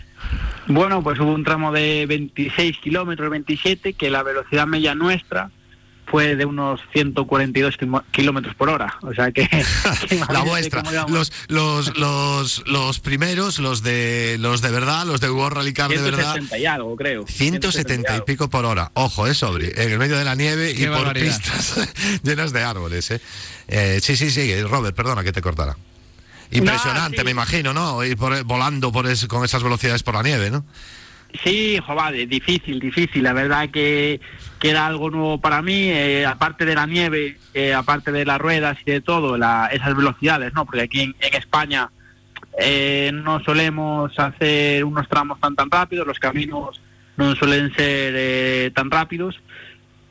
[0.66, 5.50] Bueno, pues hubo un tramo de 26 kilómetros, 27, que la velocidad media nuestra
[6.08, 8.96] fue de unos 142 kimo- kilómetros por hora.
[9.02, 9.48] O sea que...
[10.08, 10.82] que la vuestra.
[11.08, 15.90] Los, los, los, los primeros, los de los de verdad, los de World Rally Car
[15.90, 16.34] de verdad.
[16.34, 17.26] 170 y algo, creo.
[17.26, 18.92] 170 y pico por hora.
[18.94, 19.82] Ojo, es sobre.
[19.82, 21.76] En el medio de la nieve Qué y por pistas
[22.22, 23.10] llenas de árboles.
[23.10, 23.20] ¿eh?
[23.66, 24.62] Eh, sí, sí, sí.
[24.62, 25.76] Robert, perdona que te cortara.
[26.50, 27.24] Impresionante, sí.
[27.24, 28.02] me imagino, ¿no?
[28.04, 30.64] Ir por- volando por es- con esas velocidades por la nieve, ¿no?
[31.44, 33.22] Sí, joder, difícil, difícil.
[33.22, 34.20] La verdad que,
[34.58, 38.40] que era algo nuevo para mí, eh, aparte de la nieve, eh, aparte de las
[38.40, 40.64] ruedas y de todo, la- esas velocidades, ¿no?
[40.64, 41.90] Porque aquí en, en España
[42.58, 46.80] eh, no solemos hacer unos tramos tan tan rápidos, los caminos
[47.18, 49.36] no suelen ser eh, tan rápidos.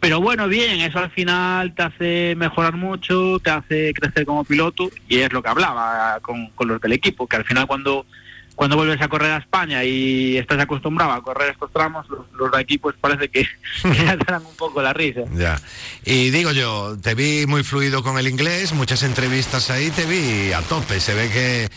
[0.05, 4.91] Pero bueno, bien, eso al final te hace mejorar mucho, te hace crecer como piloto
[5.09, 8.05] y es lo que hablaba con, con los del equipo, que al final cuando
[8.53, 12.51] cuando vuelves a correr a España y estás acostumbrado a correr estos tramos, los, los
[12.51, 13.47] de aquí pues parece que,
[13.81, 15.21] te dan un poco la risa.
[15.33, 15.59] Ya.
[16.05, 20.53] Y digo yo, te vi muy fluido con el inglés, muchas entrevistas ahí, te vi
[20.53, 20.99] a tope.
[20.99, 21.69] Se ve que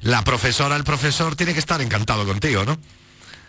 [0.00, 2.76] la profesora, el profesor, tiene que estar encantado contigo, ¿no?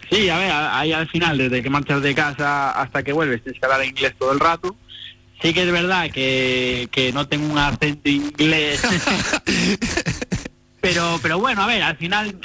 [0.09, 3.43] Sí, a ver, a- ahí al final, desde que marchas de casa hasta que vuelves,
[3.43, 4.75] tienes que hablar inglés todo el rato.
[5.41, 8.81] Sí que es verdad que, que no tengo un acento inglés.
[10.81, 12.35] pero, pero bueno, a ver, al final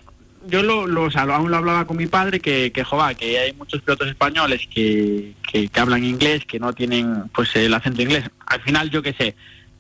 [0.49, 3.39] yo lo, lo- o sea, aún lo hablaba con mi padre que, que joder, que
[3.39, 8.03] hay muchos pilotos españoles que, que, que hablan inglés, que no tienen pues el acento
[8.03, 8.25] inglés.
[8.47, 9.37] Al final, yo qué sé,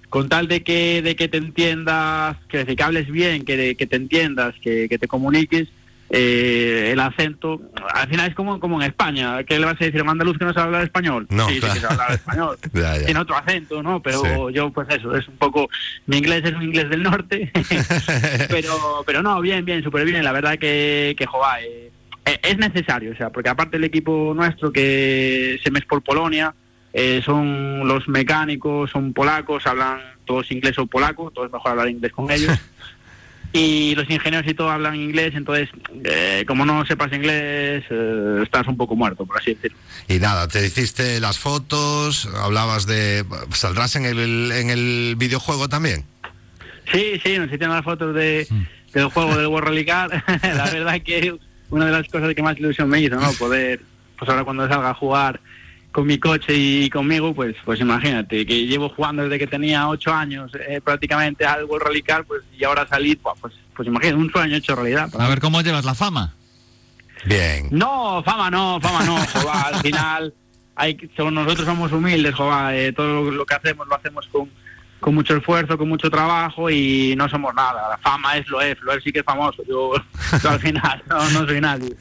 [0.09, 3.97] con tal de que, de que te entiendas, que, que hables bien, que, que te
[3.97, 5.68] entiendas, que, que te comuniques,
[6.14, 7.59] eh, el acento,
[7.94, 10.37] al final es como, como en España, ¿qué le vas a decir a un andaluz
[10.37, 11.27] que no sabe hablar español?
[11.31, 11.75] No, sí, sí claro.
[11.75, 13.05] que sabe hablar español, Ya, ya.
[13.07, 14.03] tiene otro acento, ¿no?
[14.03, 15.70] Pero yo pues eso, es un poco,
[16.05, 17.51] mi inglés es un inglés del norte,
[18.51, 21.90] pero pero no, bien, bien, súper bien, la verdad que, que eh,
[22.27, 26.55] eh, es necesario, o sea, porque aparte el equipo nuestro que se mes por Polonia,
[26.92, 31.88] eh, son los mecánicos, son polacos, hablan todos inglés o polaco, todo es mejor hablar
[31.88, 32.53] inglés con ellos.
[33.53, 35.69] Y los ingenieros y todo hablan inglés, entonces,
[36.05, 39.77] eh, como no sepas inglés, eh, estás un poco muerto, por así decirlo.
[40.09, 43.27] Y nada, te hiciste las fotos, hablabas de...
[43.53, 46.05] ¿Saldrás en el, en el videojuego también?
[46.91, 48.47] Sí, sí, nos hicieron las fotos de,
[48.95, 50.25] del juego del World Rally Car.
[50.43, 51.35] la verdad que
[51.69, 53.33] una de las cosas que más ilusión me hizo, ¿no?
[53.33, 53.81] Poder,
[54.19, 55.41] pues ahora cuando salga a jugar
[55.92, 60.12] con mi coche y conmigo, pues pues imagínate, que llevo jugando desde que tenía ocho
[60.12, 64.16] años eh, prácticamente al World Rally Car, pues y ahora salir, buah, pues, pues imagínate,
[64.16, 65.11] un sueño hecho realidad.
[65.18, 66.35] A ver cómo llevas la fama.
[67.24, 67.68] Bien.
[67.70, 70.35] No, fama no, fama no, joba, al final
[70.74, 74.50] hay, nosotros somos humildes, joba, eh, todo lo, lo que hacemos lo hacemos con,
[74.98, 77.90] con mucho esfuerzo, con mucho trabajo y no somos nada.
[77.90, 79.92] La fama es lo es, lo es sí que es famoso, yo,
[80.42, 81.94] yo al final no, no soy nadie.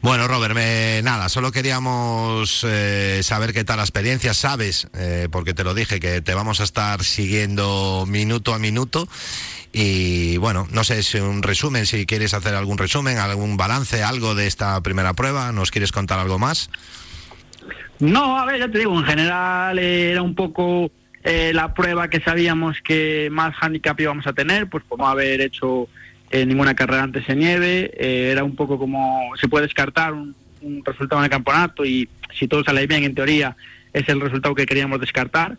[0.00, 4.32] Bueno, Robert, me- nada, solo queríamos eh, saber qué tal la experiencia.
[4.32, 9.08] Sabes, eh, porque te lo dije, que te vamos a estar siguiendo minuto a minuto.
[9.72, 14.34] Y bueno, no sé si un resumen, si quieres hacer algún resumen, algún balance, algo
[14.36, 15.50] de esta primera prueba.
[15.52, 16.70] ¿Nos quieres contar algo más?
[17.98, 20.90] No, a ver, ya te digo, en general era un poco
[21.24, 25.88] eh, la prueba que sabíamos que más handicap íbamos a tener, pues no haber hecho
[26.30, 30.34] eh, ninguna carrera antes en nieve, eh, era un poco como se puede descartar un,
[30.60, 33.56] un resultado en el campeonato y si todo sale bien, en teoría,
[33.92, 35.56] es el resultado que queríamos descartar.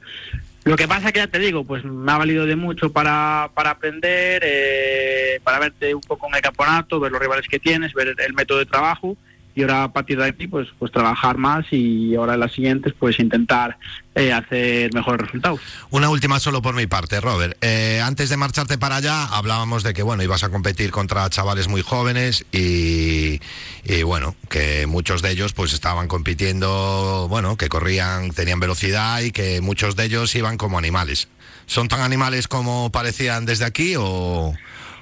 [0.65, 3.71] Lo que pasa que ya te digo, pues me ha valido de mucho para, para
[3.71, 8.13] aprender, eh, para verte un poco en el campeonato, ver los rivales que tienes, ver
[8.17, 9.17] el método de trabajo
[9.59, 12.93] y ahora a partir de aquí pues pues trabajar más y ahora en las siguientes
[12.97, 13.77] pues intentar
[14.15, 15.59] eh, hacer mejores resultados.
[15.89, 17.57] Una última solo por mi parte, Robert.
[17.61, 21.67] Eh, antes de marcharte para allá, hablábamos de que bueno, ibas a competir contra chavales
[21.67, 23.41] muy jóvenes y,
[23.83, 29.31] y, bueno, que muchos de ellos pues estaban compitiendo, bueno, que corrían, tenían velocidad y
[29.31, 31.27] que muchos de ellos iban como animales.
[31.65, 34.53] ¿Son tan animales como parecían desde aquí o,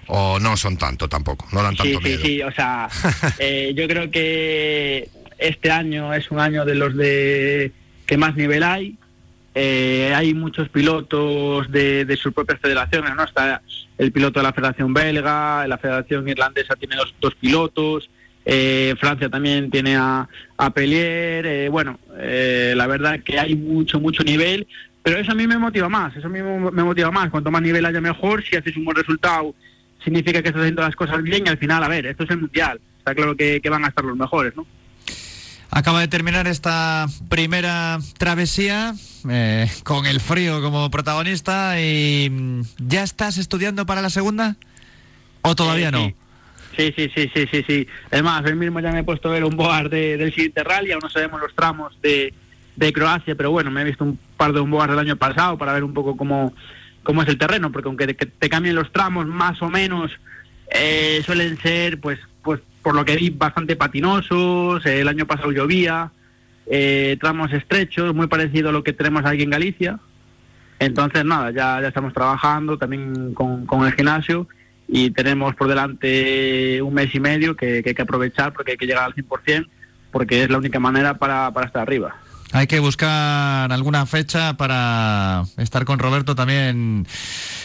[0.07, 1.47] o no son tanto tampoco?
[1.51, 2.21] No dan Sí, tanto sí, miedo.
[2.23, 2.89] sí, o sea,
[3.39, 7.71] eh, yo creo que este año es un año de los de
[8.05, 8.95] que más nivel hay.
[9.59, 13.23] Eh, hay muchos pilotos de, de sus propias federaciones, ¿no?
[13.23, 13.61] Está
[13.97, 18.07] el piloto de la Federación Belga, la Federación Irlandesa tiene dos, dos pilotos,
[18.45, 23.99] eh, Francia también tiene a, a Pellier, eh, bueno, eh, la verdad que hay mucho,
[23.99, 24.67] mucho nivel,
[25.01, 27.61] pero eso a mí me motiva más, eso a mí me motiva más, cuanto más
[27.63, 29.55] nivel haya mejor, si haces un buen resultado
[30.07, 32.37] significa que estás haciendo las cosas bien y al final, a ver, esto es el
[32.39, 34.65] mundial, está claro que, que van a estar los mejores, ¿no?
[35.69, 38.93] Acaba de terminar esta primera travesía
[39.29, 44.55] eh, con el frío como protagonista y mm, ¿ya estás estudiando para la segunda?
[45.41, 46.13] ¿O todavía Eh, no?
[46.77, 47.87] Sí, sí, sí, sí, sí, sí.
[48.09, 50.63] Es más, hoy mismo ya me he puesto a ver un board de, del siguiente
[50.63, 52.33] rally, aún no sabemos los tramos de,
[52.77, 55.73] de Croacia, pero bueno, me he visto un par de board del año pasado para
[55.73, 56.53] ver un poco cómo,
[57.07, 60.11] cómo es el terreno, porque aunque te, te cambien los tramos más o menos,
[60.69, 65.53] eh, suelen ser, pues, pues por lo que vi, bastante patinosos, eh, el año pasado
[65.53, 66.11] llovía,
[66.65, 69.99] eh, tramos estrechos, muy parecido a lo que tenemos aquí en Galicia.
[70.79, 74.45] Entonces, nada, ya, ya estamos trabajando también con, con el gimnasio
[74.89, 78.77] y tenemos por delante un mes y medio que, que hay que aprovechar porque hay
[78.77, 79.65] que llegar al 100%
[80.11, 82.17] porque es la única manera para, para estar arriba.
[82.57, 87.05] Hay que buscar alguna fecha para estar con Roberto también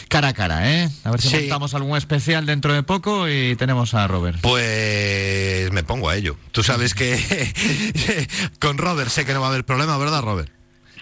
[0.07, 0.87] cara a cara, ¿eh?
[1.03, 1.35] A ver si Sí.
[1.37, 4.37] montamos algún especial dentro de poco y tenemos a Robert.
[4.41, 6.37] Pues me pongo a ello.
[6.51, 7.17] Tú sabes que
[8.59, 10.51] con Robert sé que no va a haber problema, ¿verdad, Robert?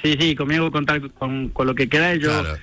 [0.02, 2.58] Sí, sí, conmigo contar con, con lo que queráis, yo Claro.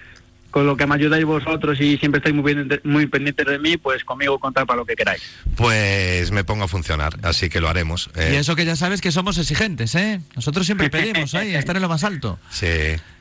[0.51, 3.77] Con lo que me ayudáis vosotros y siempre estáis muy, pendiente- muy pendientes de mí,
[3.77, 5.23] pues conmigo contar para lo que queráis.
[5.57, 8.09] Pues me pongo a funcionar, así que lo haremos.
[8.17, 10.21] Y Eh, eso que ya sabes que somos exigentes, ¿eh?
[10.37, 12.39] Nosotros siempre pedimos ahí estar en lo más alto.
[12.51, 12.67] Sí,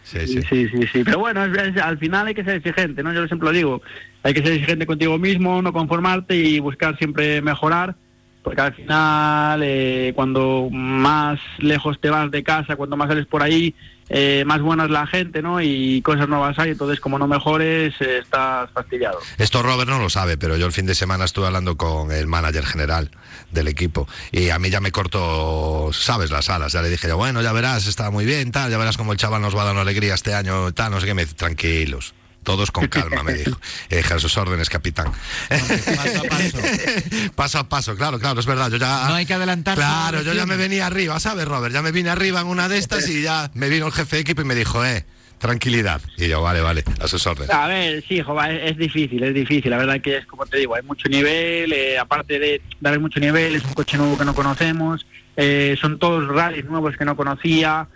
[0.04, 0.42] sí, sí.
[0.50, 1.04] Sí, sí, sí.
[1.04, 3.12] Pero bueno, es- es- al final hay que ser exigente, ¿no?
[3.14, 3.82] Yo siempre lo digo.
[4.24, 7.96] Hay que ser exigente contigo mismo, no conformarte y buscar siempre mejorar.
[8.44, 13.44] Porque al final, eh, cuando más lejos te vas de casa, cuando más sales por
[13.44, 13.76] ahí,
[14.10, 15.62] eh, más buena es la gente, ¿no?
[15.62, 16.72] Y cosas nuevas hay.
[16.72, 19.20] Entonces, como no mejores, eh, estás fastidiado.
[19.38, 22.28] Esto Robert no lo sabe, pero yo el fin de semana estuve hablando con el
[22.28, 23.12] manager general
[23.52, 26.74] del equipo y a mí ya me cortó, sabes, las alas.
[26.74, 29.42] Ya le dije, bueno, ya verás, está muy bien, tal, ya verás cómo el chaval
[29.42, 32.14] nos va a dar una alegría este año, tal, no sé qué, me dice, tranquilos,
[32.48, 33.60] todos con calma, me dijo.
[33.90, 35.12] Eh, a sus órdenes, capitán.
[35.50, 36.58] Paso a paso.
[37.36, 38.72] paso a paso, claro, claro, es verdad.
[38.72, 39.82] Yo ya, No hay que adelantarse.
[39.82, 41.74] Claro, yo ya me venía arriba, ¿sabes, Robert?
[41.74, 44.22] Ya me vine arriba en una de estas y ya me vino el jefe de
[44.22, 45.06] equipo y me dijo, eh,
[45.40, 46.02] tranquilidad.
[46.16, 47.54] Y yo, vale, vale, a sus órdenes.
[47.54, 49.70] A ver, sí, jova, es, es difícil, es difícil.
[49.70, 53.20] La verdad que es como te digo, hay mucho nivel, eh, aparte de, haber mucho
[53.20, 57.18] nivel, es un coche nuevo que no conocemos, eh, son todos rallies nuevos que no
[57.18, 57.90] conocía.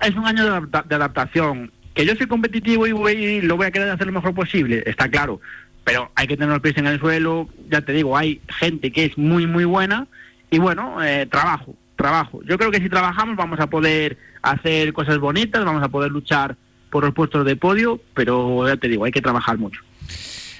[0.00, 1.72] Es un año de, adapta- de adaptación.
[1.94, 5.08] Que yo soy competitivo y voy, lo voy a querer hacer lo mejor posible, está
[5.08, 5.40] claro.
[5.84, 9.04] Pero hay que tener los pies en el suelo, ya te digo, hay gente que
[9.04, 10.06] es muy, muy buena
[10.50, 12.40] y bueno, eh, trabajo, trabajo.
[12.44, 16.56] Yo creo que si trabajamos vamos a poder hacer cosas bonitas, vamos a poder luchar
[16.90, 19.80] por los puestos de podio, pero ya te digo, hay que trabajar mucho.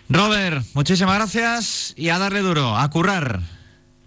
[0.08, 3.40] Robert, muchísimas gracias y a darle duro, a currar.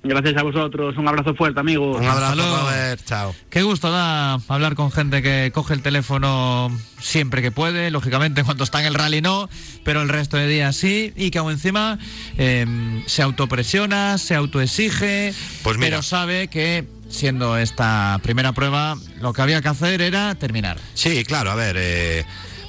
[0.08, 1.98] Gracias a vosotros, un abrazo fuerte, amigos.
[2.00, 2.36] Un abrazo.
[2.36, 3.34] Robert, chao.
[3.50, 8.64] Qué gusto da hablar con gente que coge el teléfono siempre que puede, lógicamente cuando
[8.64, 9.50] está en el rally no,
[9.84, 11.98] pero el resto de días sí, y que aún encima
[12.38, 15.34] eh, se autopresiona, se autoexige,
[15.64, 15.90] Pues mira.
[15.90, 20.78] pero sabe que siendo esta primera prueba lo que había que hacer era terminar.
[20.94, 22.26] Sí, claro, a ver, eh,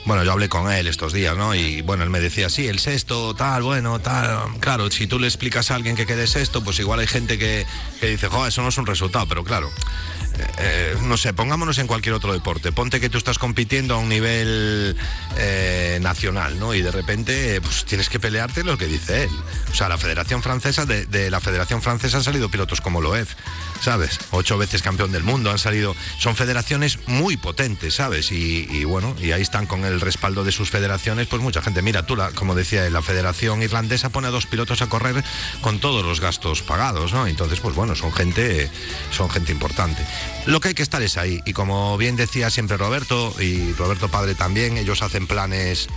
[0.06, 1.54] bueno, yo hablé con él estos días, ¿no?
[1.54, 4.58] Y bueno, él me decía, sí, el sexto, tal, bueno, tal.
[4.60, 7.66] Claro, si tú le explicas a alguien que quede sexto, pues igual hay gente que,
[8.00, 9.70] que dice, joder, eso no es un resultado, pero claro.
[10.58, 12.72] Eh, no sé, pongámonos en cualquier otro deporte.
[12.72, 14.96] Ponte que tú estás compitiendo a un nivel
[15.36, 16.74] eh, nacional, ¿no?
[16.74, 19.30] Y de repente, pues tienes que pelearte lo que dice él.
[19.70, 23.28] O sea, la Federación Francesa, de, la Federación Francesa han salido pilotos como Loeb,
[23.80, 24.18] ¿sabes?
[24.30, 25.94] Ocho veces campeón del mundo, han salido.
[26.18, 28.32] Son federaciones muy potentes, ¿sabes?
[28.32, 31.82] Y, bueno, y ahí están con el respaldo de sus federaciones, pues mucha gente.
[31.82, 35.22] Mira, tú, como decía, la Federación Irlandesa pone a dos pilotos a correr
[35.60, 37.26] con todos los gastos pagados, ¿no?
[37.26, 38.70] Entonces, pues bueno, son gente,
[39.10, 40.04] son gente importante.
[40.46, 41.40] Lo que hay que estar es ahí.
[41.44, 45.88] Y como bien decía siempre Roberto, y Roberto Padre también, ellos hacen planes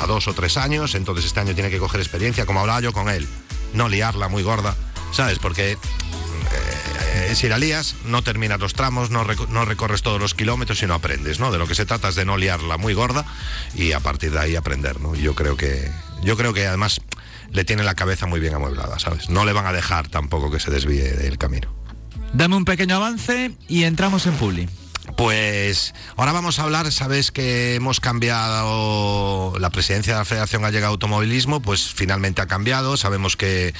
[0.00, 2.92] a dos o tres años, entonces este año tiene que coger experiencia, como hablaba yo
[2.92, 3.28] con él,
[3.74, 4.76] no liarla muy gorda,
[5.12, 5.38] ¿sabes?
[5.38, 5.76] Porque
[7.14, 10.86] eh, si la lías, no terminas los tramos, no, no recorres todos los kilómetros y
[10.86, 11.50] no aprendes, ¿no?
[11.50, 13.24] De lo que se trata es de no liarla muy gorda
[13.74, 15.14] y a partir de ahí aprender, ¿no?
[15.14, 15.90] Yo creo que,
[16.22, 17.00] yo creo que además
[17.50, 19.28] le tiene la cabeza muy bien amueblada, ¿sabes?
[19.28, 21.79] No le van a dejar tampoco que se desvíe del camino.
[22.32, 24.68] Dame un pequeño avance y entramos en Publi.
[25.16, 30.86] Pues ahora vamos a hablar, sabes que hemos cambiado la presidencia de la Federación Gallega
[30.86, 33.74] de Automovilismo, pues finalmente ha cambiado, sabemos que,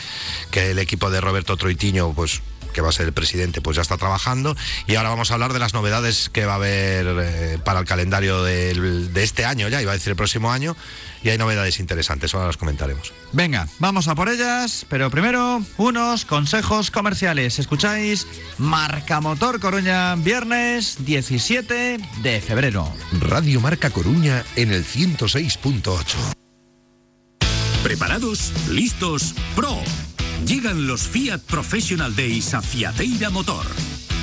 [0.51, 2.43] que el equipo de Roberto Troitiño, pues
[2.73, 4.57] que va a ser el presidente, pues ya está trabajando
[4.87, 7.87] y ahora vamos a hablar de las novedades que va a haber eh, para el
[7.87, 10.77] calendario del- de este año ya, iba a decir el próximo año,
[11.23, 13.13] y hay novedades interesantes, ahora las comentaremos.
[13.33, 17.59] Venga, vamos a por ellas, pero primero unos consejos comerciales.
[17.59, 18.27] Escucháis
[18.59, 22.91] Marca Motor Coruña, viernes 17 de febrero.
[23.21, 26.05] Radio Marca Coruña en el 106.8.
[27.83, 28.53] ¿Preparados?
[28.69, 29.35] ¿Listos?
[29.57, 29.79] ¡Pro!
[30.47, 33.67] Llegan los Fiat Professional Days a Fiateira Motor.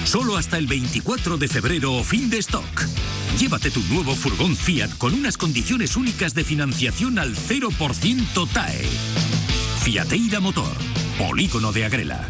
[0.04, 2.86] Solo hasta el 24 de febrero, fin de stock.
[3.40, 8.86] Llévate tu nuevo furgón Fiat con unas condiciones únicas de financiación al 0% TAE.
[9.84, 10.76] Fiateira Motor,
[11.18, 12.30] Polígono de Agrela.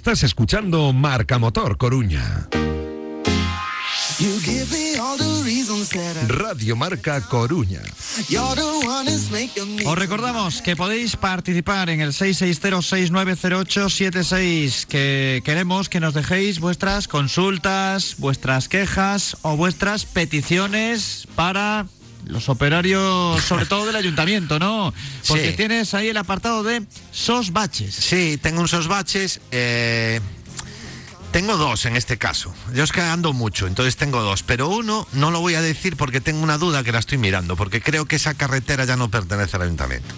[0.00, 2.48] Estás escuchando Marca Motor Coruña.
[6.26, 7.82] Radio Marca Coruña.
[9.84, 18.14] Os recordamos que podéis participar en el 660-690876, que queremos que nos dejéis vuestras consultas,
[18.16, 21.84] vuestras quejas o vuestras peticiones para
[22.26, 24.92] los operarios, sobre todo del ayuntamiento, ¿no?
[25.28, 25.56] Porque Sí.
[25.56, 27.94] tienes ahí el apartado de sos baches.
[27.94, 29.40] Sí, tengo unos baches.
[29.50, 30.20] eh,
[31.32, 32.52] Tengo dos en este caso.
[32.74, 34.42] Yo es que ando mucho, entonces tengo dos.
[34.42, 37.54] Pero uno no lo voy a decir porque tengo una duda que la estoy mirando,
[37.54, 40.12] porque creo que esa carretera ya no pertenece al ayuntamiento.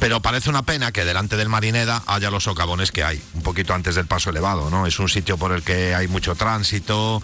[0.00, 3.74] Pero parece una pena que delante del Marineda haya los socavones que hay, un poquito
[3.74, 4.86] antes del paso elevado, ¿no?
[4.86, 7.22] Es un sitio por el que hay mucho tránsito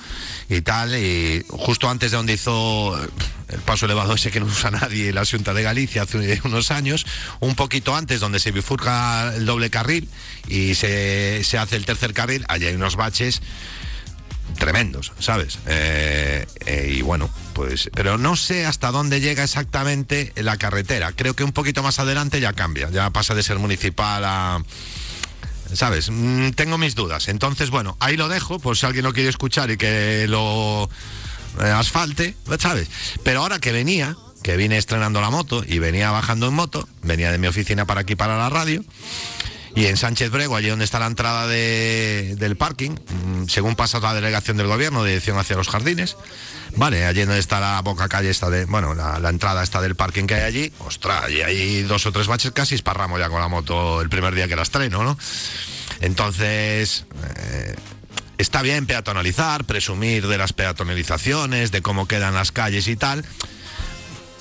[0.51, 2.95] y tal, y justo antes de donde hizo
[3.51, 7.07] el paso elevado ese que no usa nadie, la Junta de Galicia hace unos años,
[7.41, 10.09] un poquito antes donde se bifurca el doble carril
[10.49, 13.43] y se, se hace el tercer carril, allí hay unos baches
[14.59, 15.59] tremendos, ¿sabes?
[15.67, 21.13] Eh, eh, y bueno, pues, pero no sé hasta dónde llega exactamente la carretera.
[21.13, 24.63] Creo que un poquito más adelante ya cambia, ya pasa de ser municipal a...
[25.73, 26.11] ¿Sabes?
[26.11, 27.29] Mm, tengo mis dudas.
[27.29, 30.91] Entonces, bueno, ahí lo dejo, por si alguien lo quiere escuchar y que lo
[31.59, 32.89] asfalte, ¿sabes?
[33.25, 37.31] Pero ahora que venía, que vine estrenando la moto y venía bajando en moto, venía
[37.33, 38.83] de mi oficina para aquí, para la radio,
[39.77, 44.01] y en Sánchez Brego, allí donde está la entrada de- del parking, mm, según pasa
[44.01, 46.17] la delegación del gobierno, de dirección hacia los jardines,
[46.75, 49.95] vale, allí donde está la boca calle esta de, bueno, la, la entrada está del
[49.95, 53.41] parking que hay allí, ostras, y hay dos o tres baches casi esparramos ya con
[53.41, 55.17] la moto el primer día que la estreno, ¿no?
[56.01, 57.05] Entonces,
[57.37, 57.77] eh,
[58.41, 63.25] está bien peatonalizar, presumir de las peatonalizaciones, de cómo quedan las calles y tal,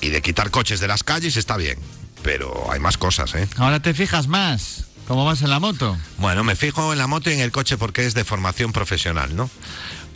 [0.00, 1.78] y de quitar coches de las calles está bien,
[2.22, 3.48] pero hay más cosas, ¿eh?
[3.56, 4.84] Ahora te fijas más.
[5.06, 5.98] ¿Cómo vas en la moto?
[6.18, 9.34] Bueno, me fijo en la moto y en el coche porque es de formación profesional,
[9.34, 9.50] ¿no?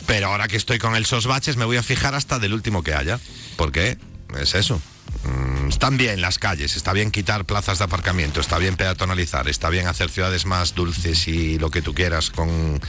[0.05, 2.93] Pero ahora que estoy con el Sosbaches me voy a fijar hasta del último que
[2.93, 3.19] haya.
[3.57, 3.97] Porque
[4.39, 4.81] es eso.
[5.23, 9.69] Mm, están bien las calles, está bien quitar plazas de aparcamiento, está bien peatonalizar, está
[9.69, 12.79] bien hacer ciudades más dulces y lo que tú quieras con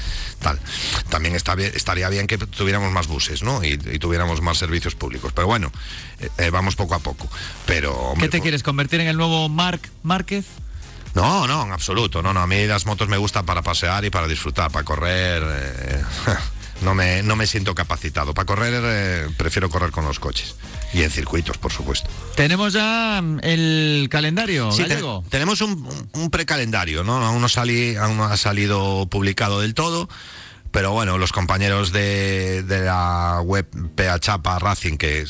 [0.41, 0.61] tal.
[1.09, 3.64] También está bien, estaría bien que tuviéramos más buses, ¿no?
[3.64, 5.33] Y, y tuviéramos más servicios públicos.
[5.35, 5.73] Pero bueno,
[6.21, 7.29] eh, eh, vamos poco a poco.
[7.64, 10.45] Pero hombre, ¿Qué te quieres convertir en el nuevo Marc Márquez?
[11.14, 12.21] no, no, en absoluto.
[12.23, 15.43] No, no, a mí las motos me gustan para pasear y para disfrutar, para correr.
[15.47, 16.03] eh,
[16.83, 18.35] no, me, no me siento capacitado.
[18.35, 20.55] Para correr eh, prefiero correr con los coches.
[20.93, 22.09] Y en circuitos, por supuesto.
[22.37, 27.16] Tenemos ya mm, el calendario Sí, te- tenemos un, un- precalendario, ¿no?
[27.24, 30.09] Aún no, salí, aún no ha salido publicado del todo.
[30.70, 35.24] Pero bueno, los compañeros de, de la web PA Chapa Racing, que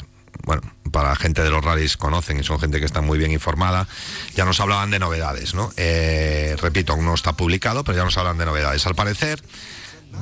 [0.44, 3.30] bueno, para la gente de los rallies conocen y son gente que está muy bien
[3.30, 3.86] informada,
[4.34, 5.72] ya nos hablaban de novedades, ¿no?
[5.76, 8.86] Eh, repito, aún no está publicado, pero ya nos hablan de novedades.
[8.86, 9.42] Al parecer,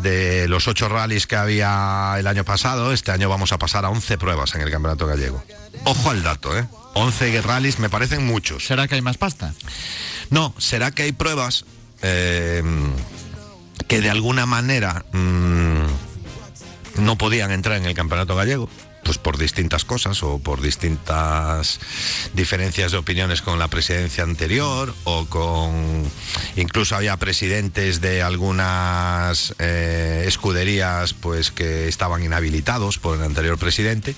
[0.03, 3.91] de los ocho rallies que había el año pasado, este año vamos a pasar a
[3.91, 5.43] 11 pruebas en el Campeonato Gallego.
[5.85, 6.67] Ojo al dato, ¿eh?
[6.95, 8.67] 11 rallies me parecen muchos.
[8.67, 9.53] ¿Será que hay más pasta?
[10.31, 11.65] No, será que hay pruebas
[12.03, 12.63] eh,
[13.89, 15.87] que de alguna manera mm,
[16.99, 18.69] no podían entrar en el campeonato gallego.
[19.05, 21.79] Pues por distintas cosas o por distintas
[22.33, 26.03] diferencias de opiniones con la presidencia anterior o con
[26.57, 34.17] incluso había presidentes de algunas eh, escuderías pues que estaban inhabilitados por el anterior presidente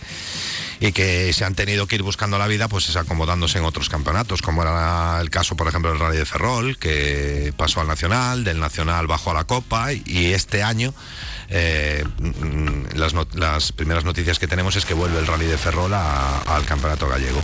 [0.80, 3.89] y que se han tenido que ir buscando la vida pues es acomodándose en otros
[3.89, 8.45] campeonatos, como era el caso, por ejemplo, del Rally de Ferrol, que pasó al Nacional,
[8.45, 10.95] del Nacional bajó a la Copa y este año
[11.49, 16.64] eh, mm, las, primeras noticias que tenemos es que vuelve el Rally de Ferrol al
[16.66, 17.42] Campeonato Gallego.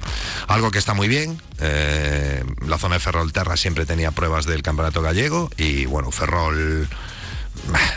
[0.48, 5.02] Algo que está muy bien, eh, la zona de Ferrolterra siempre tenía pruebas del Campeonato
[5.02, 6.88] Gallego y bueno, Ferrol...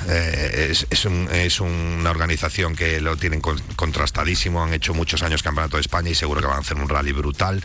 [0.08, 5.24] Eh, es, es un- es una organización que lo tienen con- contrastadísimo, han hecho muchos
[5.24, 7.64] años campeonato de España y seguro que van a hacer un rally brutal.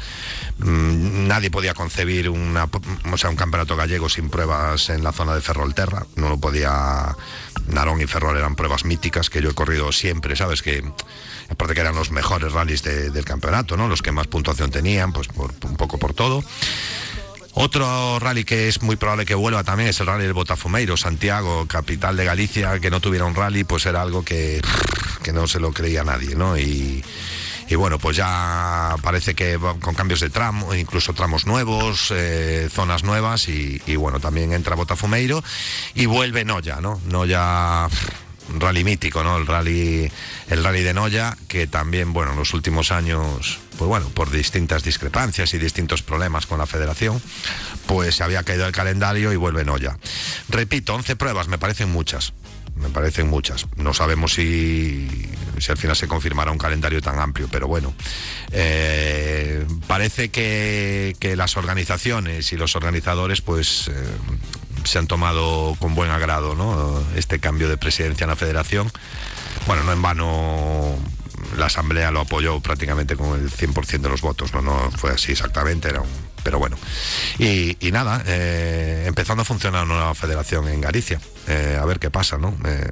[0.58, 2.68] Mm, nadie podía concebir una,
[3.12, 7.14] o sea, un campeonato gallego sin pruebas en la zona de Ferrolterra, no lo podía...
[7.66, 10.62] Narón y Ferrol eran pruebas míticas que yo he corrido siempre, ¿sabes?
[10.62, 10.82] Que
[11.50, 13.86] aparte que eran los mejores rallies de- del campeonato, ¿no?
[13.86, 16.42] Los que más puntuación tenían, pues un poco por todo.
[17.54, 21.66] Otro rally que es muy probable que vuelva también es el rally del Botafumeiro, Santiago,
[21.66, 24.62] capital de Galicia, que no tuviera un rally, pues era algo que,
[25.22, 26.56] que no se lo creía nadie, ¿no?
[26.56, 27.04] Y,
[27.68, 33.02] y bueno, pues ya parece que con cambios de tramo, incluso tramos nuevos, eh, zonas
[33.02, 35.42] nuevas, y, y bueno, también entra Botafumeiro
[35.94, 37.00] y vuelve Noya, ¿no?
[37.06, 37.88] Noya
[38.58, 39.36] rally mítico, ¿no?
[39.36, 40.10] El rally,
[40.48, 44.82] el rally de Noya, que también, bueno, en los últimos años, pues bueno, por distintas
[44.82, 47.20] discrepancias y distintos problemas con la federación,
[47.86, 49.98] pues se había caído el calendario y vuelve Noya.
[50.48, 52.32] Repito, 11 pruebas, me parecen muchas.
[52.76, 53.66] Me parecen muchas.
[53.76, 55.28] No sabemos si,
[55.58, 57.92] si al final se confirmará un calendario tan amplio, pero bueno.
[58.52, 63.88] eh, parece que, las organizaciones y los organizadores, pues.
[63.88, 63.92] eh,
[64.84, 68.90] se han tomado con buen agrado este cambio de presidencia en la federación.
[69.66, 70.96] Bueno, no en vano
[71.56, 75.32] la asamblea lo apoyó prácticamente con el 100% de los votos, no, no fue así
[75.32, 76.02] exactamente, era
[76.42, 76.76] pero bueno.
[77.38, 81.20] Y, y nada, eh, empezando a funcionar una nueva federación en Galicia.
[81.48, 82.56] Eh, a ver qué pasa, ¿no?
[82.64, 82.88] Eh,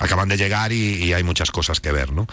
[0.00, 2.26] acaban de llegar y, hay muchas cosas que ver, ¿no?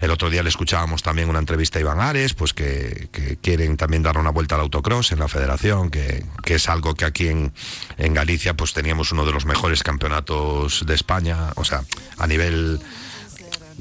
[0.00, 3.08] El otro día le escuchábamos también una entrevista a Iván Ares, pues que,
[3.42, 7.04] quieren también dar una vuelta al autocross en la federación, que, que es algo que
[7.04, 7.52] aquí en,
[7.98, 11.84] en Galicia pues teníamos uno de los mejores campeonatos de España, o sea,
[12.18, 12.80] a nivel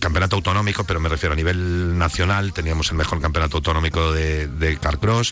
[0.04, 4.78] campeonato autonómico, pero me refiero a nivel nacional, teníamos el mejor campeonato autonómico de, de
[4.78, 5.32] Carcross,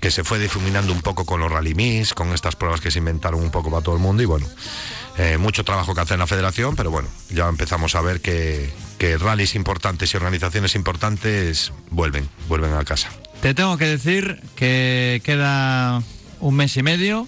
[0.00, 3.00] que se fue difuminando un poco con los Rally Miss, con estas pruebas que se
[3.00, 4.46] inventaron un poco para todo el mundo y bueno,
[5.18, 8.70] eh, mucho trabajo que hacer en la federación, pero bueno, ya empezamos a ver que,
[8.96, 13.10] que rallies importantes y organizaciones importantes vuelven, vuelven a casa.
[13.42, 16.00] Te tengo que decir que queda
[16.38, 17.26] un mes y medio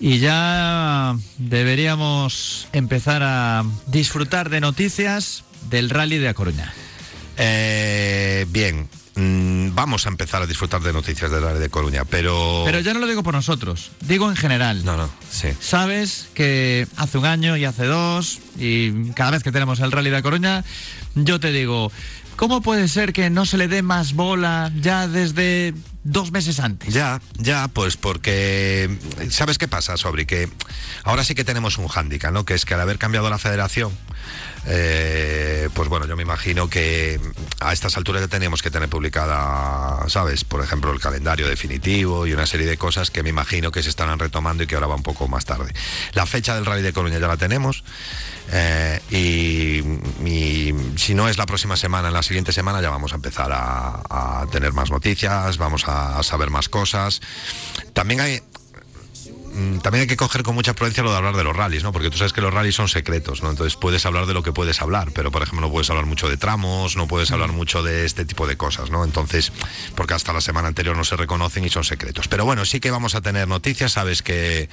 [0.00, 6.72] y ya deberíamos empezar a disfrutar de noticias del rally de A Coruña.
[7.36, 12.62] Eh, bien, mm, vamos a empezar a disfrutar de noticias del Rally de Coruña, pero...
[12.64, 14.84] Pero ya no lo digo por nosotros, digo en general.
[14.84, 15.48] No, no, sí.
[15.60, 20.10] Sabes que hace un año y hace dos, y cada vez que tenemos el rally
[20.10, 20.64] de Coruña,
[21.14, 21.90] yo te digo,
[22.36, 26.92] ¿cómo puede ser que no se le dé más bola ya desde dos meses antes?
[26.92, 28.98] Ya, ya, pues porque...
[29.30, 30.26] ¿Sabes qué pasa, Sobri?
[30.26, 30.48] Que
[31.04, 32.44] ahora sí que tenemos un hándicap, ¿no?
[32.44, 33.90] Que es que al haber cambiado la federación,
[34.66, 37.20] eh, pues bueno, yo me imagino que
[37.60, 40.44] a estas alturas ya teníamos que tener publicada, ¿sabes?
[40.44, 43.88] Por ejemplo, el calendario definitivo y una serie de cosas que me imagino que se
[43.88, 45.72] estarán retomando y que ahora va un poco más tarde.
[46.14, 47.84] La fecha del Rally de Coruña ya la tenemos
[48.50, 53.16] eh, y, si no es la próxima semana, en la siguiente semana ya vamos a
[53.16, 57.20] empezar a, tener más noticias, vamos a, saber más cosas.
[57.92, 58.42] También hay,
[59.82, 61.92] también hay que coger con mucha prudencia lo de hablar de los rallies, ¿no?
[61.92, 63.50] Porque tú sabes que los rallies son secretos, ¿no?
[63.50, 66.28] Entonces puedes hablar de lo que puedes hablar, pero por ejemplo no puedes hablar mucho
[66.28, 69.04] de tramos, no puedes hablar mucho de este tipo de cosas, ¿no?
[69.04, 69.52] Entonces,
[69.94, 72.28] porque hasta la semana anterior no se reconocen y son secretos.
[72.28, 74.68] Pero bueno, sí que vamos a tener noticias, sabes que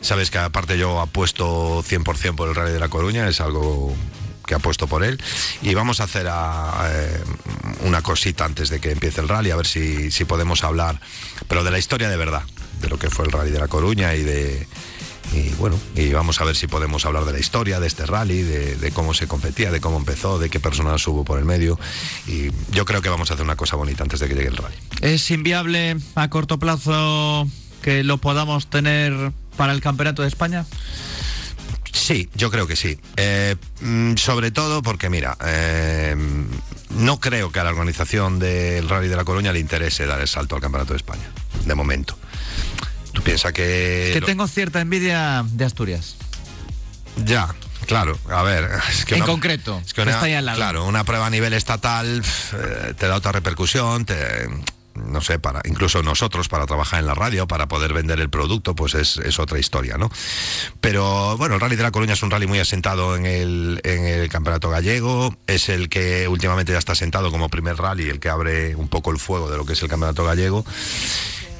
[0.00, 3.94] sabes que aparte yo apuesto 100% por el Rally de la Coruña, es algo
[4.46, 5.20] que apuesto por él
[5.60, 7.24] y vamos a hacer a, eh,
[7.80, 11.00] una cosita antes de que empiece el rally a ver si, si podemos hablar
[11.48, 12.44] pero de la historia de verdad
[12.80, 14.66] de lo que fue el rally de la Coruña y de
[15.32, 18.42] y bueno, y vamos a ver si podemos hablar de la historia de este rally,
[18.42, 21.78] de, de cómo se competía, de cómo empezó, de qué personas hubo por el medio.
[22.26, 24.56] Y yo creo que vamos a hacer una cosa bonita antes de que llegue el
[24.56, 24.76] rally.
[25.00, 27.48] ¿Es inviable a corto plazo
[27.82, 30.64] que lo podamos tener para el Campeonato de España?
[31.92, 32.98] Sí, yo creo que sí.
[33.16, 36.14] Eh, mm, sobre todo porque, mira, eh,
[36.90, 40.28] no creo que a la organización del Rally de la Coruña le interese dar el
[40.28, 41.28] salto al Campeonato de España,
[41.64, 42.16] de momento.
[43.16, 44.10] Tú piensas que...
[44.12, 46.16] Que lo- tengo cierta envidia de Asturias.
[47.24, 47.48] Ya,
[47.86, 48.18] claro.
[48.30, 50.58] A ver, es que En una- concreto, es que que una- está ahí al lado.
[50.58, 54.16] Claro, una prueba a nivel estatal eh, te da otra repercusión, te,
[54.96, 58.74] no sé, para incluso nosotros para trabajar en la radio, para poder vender el producto,
[58.74, 60.10] pues es, es otra historia, ¿no?
[60.82, 64.04] Pero bueno, el Rally de la Coruña es un rally muy asentado en el, en
[64.04, 68.28] el Campeonato Gallego, es el que últimamente ya está asentado como primer rally, el que
[68.28, 70.66] abre un poco el fuego de lo que es el Campeonato Gallego.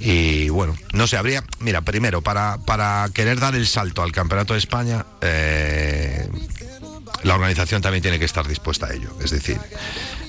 [0.01, 4.53] Y bueno, no sé, habría, mira, primero, para, para querer dar el salto al Campeonato
[4.53, 6.29] de España, eh,
[7.23, 9.11] la organización también tiene que estar dispuesta a ello.
[9.23, 9.59] Es decir,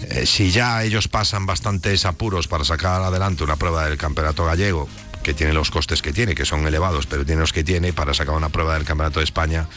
[0.10, 4.88] eh, si ya ellos pasan bastantes apuros para sacar adelante una prueba del Campeonato Gallego,
[5.22, 8.14] que tiene los costes que tiene, que son elevados, pero tiene los que tiene, para
[8.14, 9.68] sacar una prueba del Campeonato de España,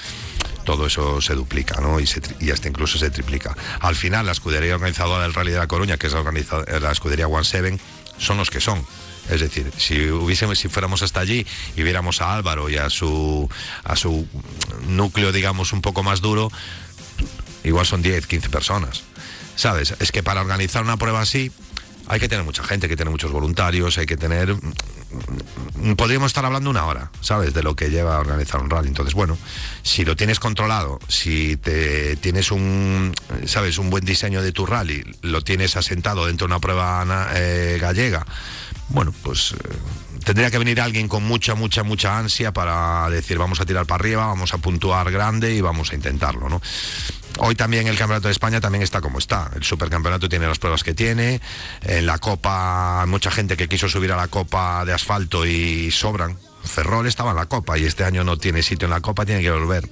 [0.65, 1.99] todo eso se duplica, ¿no?
[1.99, 3.57] Y, se y hasta incluso se triplica.
[3.81, 7.27] Al final, la escudería organizadora del Rally de la Coruña, que es la, la escudería
[7.27, 7.81] One Seven,
[8.21, 8.85] son los que son.
[9.29, 11.47] Es decir, si hubiésemos, si fuéramos hasta allí
[11.77, 13.49] y viéramos a Álvaro y a su
[13.85, 14.27] a su
[14.89, 16.51] núcleo, digamos, un poco más duro,
[17.65, 19.03] igual son 10, 15 personas.
[19.57, 19.95] ¿Sabes?
[19.99, 21.53] Es que para organizar una prueba así
[22.11, 24.55] hay que tener mucha gente, hay que tener muchos voluntarios, hay que tener...
[24.55, 27.55] mm, Podríamos estar hablando una hora, ¿sabes?
[27.55, 28.89] De lo que lleva a organizar un rally.
[28.89, 29.39] Entonces, bueno,
[29.83, 33.15] si lo tienes controlado, si te tienes un,
[33.47, 33.79] ¿sabes?
[33.79, 38.27] Un buen diseño de tu rally, lo tienes asentado dentro de una prueba eh, gallega,
[38.89, 39.53] bueno, pues...
[39.53, 39.77] eh,
[40.25, 44.03] Tendría que venir alguien con mucha, mucha, mucha ansia para decir vamos a tirar para
[44.03, 46.61] arriba, vamos a puntuar grande y vamos a intentarlo, ¿no?
[47.39, 49.51] Hoy también el Campeonato de España también está como está.
[49.55, 51.41] El Supercampeonato tiene las pruebas que tiene.
[51.83, 56.37] En la Copa, mucha gente que quiso subir a la Copa de asfalto y sobran.
[56.63, 59.43] Ferrol estaba en la Copa y este año no tiene sitio en la Copa, tiene
[59.43, 59.89] que volver.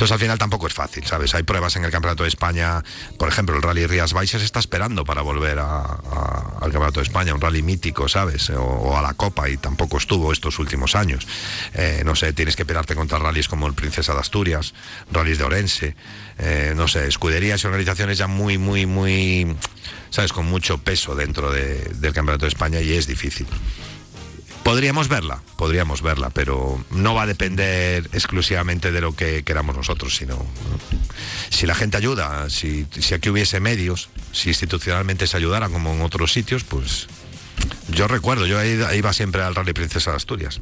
[0.00, 1.34] Entonces al final tampoco es fácil, ¿sabes?
[1.34, 2.82] Hay pruebas en el Campeonato de España,
[3.18, 5.82] por ejemplo, el Rally Rías Baixas está esperando para volver a-
[6.58, 8.48] al Campeonato de España, un rally mítico, ¿sabes?
[8.48, 11.26] O, a la Copa y tampoco estuvo estos últimos años.
[11.74, 14.72] Eh, no sé, tienes que pelearte contra rallies como el Princesa de Asturias,
[15.12, 15.94] rallies de Orense,
[16.38, 19.54] eh, no sé, escuderías y organizaciones ya muy, muy, muy,
[20.08, 20.32] ¿sabes?
[20.32, 23.46] Con mucho peso dentro de- del Campeonato de España y es difícil.
[24.62, 30.16] Podríamos verla, podríamos verla, pero no va a depender exclusivamente de lo que queramos nosotros,
[30.16, 30.44] sino ¿no?
[31.48, 36.32] si la gente ayuda, si, aquí hubiese medios, si institucionalmente se ayudara como en otros
[36.32, 37.08] sitios, pues
[37.88, 40.60] yo recuerdo, yo iba, siempre al Rally Princesa de Asturias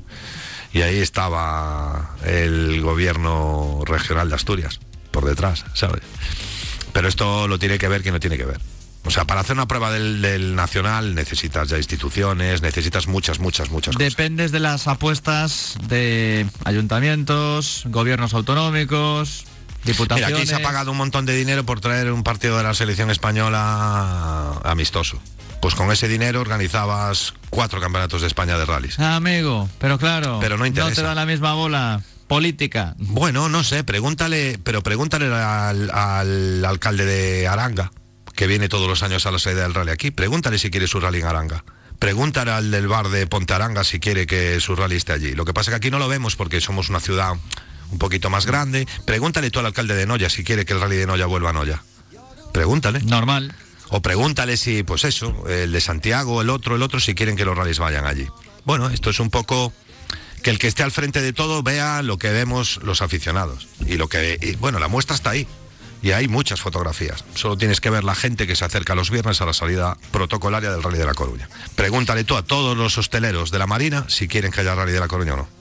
[0.72, 4.80] y ahí estaba el gobierno regional de Asturias
[5.10, 6.02] por detrás, ¿sabes?
[6.92, 8.60] Pero esto lo tiene que ver quien no tiene que ver.
[9.04, 13.70] O sea, para hacer una prueba del, del nacional necesitas ya instituciones, necesitas muchas, muchas,
[13.70, 14.10] muchas cosas.
[14.10, 19.44] Dependes de las apuestas de ayuntamientos, gobiernos autonómicos,
[19.84, 20.36] Mira, diputaciones.
[20.38, 23.10] aquí se ha pagado un montón de dinero por traer un partido de la selección
[23.10, 25.20] española amistoso.
[25.62, 28.98] Pues con ese dinero organizabas cuatro campeonatos de España de rallies.
[29.00, 30.94] Amigo, pero claro, Pero no interesa.
[30.94, 32.94] te da la misma bola política.
[32.98, 37.90] Bueno, no sé, pregúntale, pero pregúntale al, al alcalde de Aranga,
[38.38, 40.12] que viene todos los años a la salida del rally aquí.
[40.12, 41.64] Pregúntale si quiere su rally en Aranga.
[41.98, 45.32] Pregúntale al del bar de Ponte Aranga si quiere que su rally esté allí.
[45.32, 47.32] Lo que pasa es que aquí no lo vemos porque somos una ciudad
[47.90, 48.86] un poquito más grande.
[49.04, 51.52] Pregúntale tú al alcalde de Noya si quiere que el rally de Noya vuelva a
[51.52, 51.82] Noya.
[52.52, 53.00] Pregúntale.
[53.00, 53.52] Normal.
[53.88, 57.44] O pregúntale si, pues eso, el de Santiago, el otro, el otro, si quieren que
[57.44, 58.28] los rallies vayan allí.
[58.64, 59.72] Bueno, esto es un poco
[60.44, 63.66] que el que esté al frente de todo vea lo que vemos los aficionados.
[63.84, 65.48] Y lo que, y, bueno, la muestra está ahí.
[66.02, 67.24] Y hay muchas fotografías.
[67.34, 70.70] Solo tienes que ver la gente que se acerca los viernes a la salida protocolaria
[70.70, 71.48] del Rally de la Coruña.
[71.74, 75.00] Pregúntale tú a todos los hosteleros de la Marina si quieren que haya Rally de
[75.00, 75.57] la Coruña o no.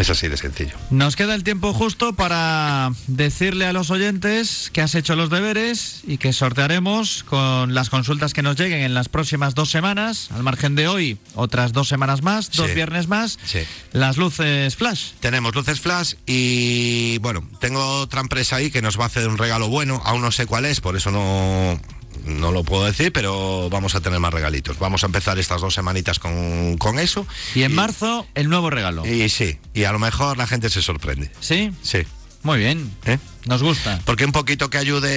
[0.00, 0.76] Es así de sencillo.
[0.88, 6.00] Nos queda el tiempo justo para decirle a los oyentes que has hecho los deberes
[6.06, 10.42] y que sortearemos con las consultas que nos lleguen en las próximas dos semanas, al
[10.42, 12.74] margen de hoy, otras dos semanas más, dos Sí.
[12.74, 13.58] viernes más, Sí.
[13.92, 15.10] las luces flash.
[15.20, 19.36] Tenemos luces flash y bueno, tengo otra empresa ahí que nos va a hacer un
[19.36, 21.78] regalo bueno, aún no sé cuál es, por eso no,
[22.24, 24.78] no lo puedo decir, pero vamos a tener más regalitos.
[24.78, 27.26] Vamos a empezar estas dos semanitas con, con eso.
[27.54, 29.06] Y en marzo, el nuevo regalo.
[29.06, 31.30] Y sí, y a lo mejor la gente se sorprende.
[31.40, 31.72] ¿Sí?
[31.82, 32.00] Sí.
[32.42, 32.90] Muy bien.
[33.04, 33.18] ¿Eh?
[33.44, 34.00] Nos gusta.
[34.04, 35.10] Porque un poquito que ayude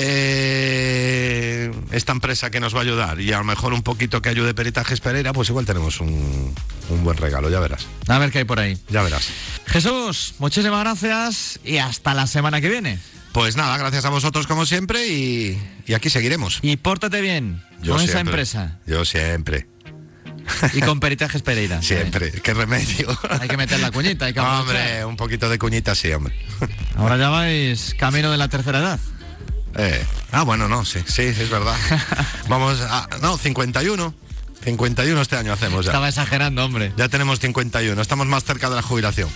[1.92, 4.54] esta empresa que nos va a ayudar y a lo mejor un poquito que ayude
[4.54, 6.54] Peritajes Pereira, pues igual tenemos un,
[6.90, 7.86] un buen regalo, ya verás.
[8.08, 8.78] A ver qué hay por ahí.
[8.90, 9.30] Ya verás.
[9.68, 13.00] Jesús, muchísimas gracias y hasta la semana que viene.
[13.34, 16.60] Pues nada, gracias a vosotros como siempre y, y aquí seguiremos.
[16.62, 18.32] Y pórtate bien Yo con esa siempre.
[18.32, 19.68] empresa Yo siempre.
[20.74, 21.82] y con Peritajes Pereira.
[21.82, 23.18] Siempre, qué remedio.
[23.40, 24.62] Hay que meter la cuñita, hay que aprovechar.
[24.68, 26.36] hombre, un poquito de cuñita sí, hombre.
[26.96, 29.00] Ahora ya vais camino de la tercera edad.
[29.78, 31.76] Eh, ah, bueno, no, sí, sí, es verdad.
[32.50, 33.08] Vamos a...
[33.22, 34.14] No, 51.
[34.64, 35.92] 51 este año hacemos ya.
[35.92, 36.94] Estaba exagerando, hombre.
[36.98, 39.30] Ya tenemos 51, estamos más cerca de la jubilación.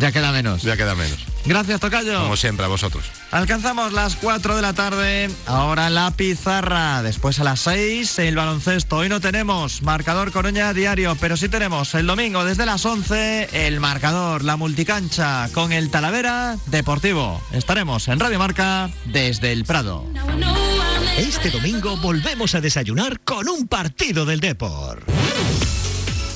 [0.00, 0.62] Ya queda menos.
[0.62, 1.18] Ya queda menos.
[1.44, 2.20] Gracias, Tocayo.
[2.20, 3.04] Como siempre, a vosotros.
[3.30, 8.96] Alcanzamos las 4 de la tarde, ahora la pizarra, después a las 6 el baloncesto.
[8.96, 13.80] Hoy no tenemos marcador Coruña diario, pero sí tenemos el domingo desde las 11 el
[13.80, 17.42] marcador, la multicancha con el Talavera Deportivo.
[17.52, 20.04] Estaremos en Radio Marca desde el Prado.
[21.18, 25.02] Este domingo volvemos a desayunar con un partido del Depor.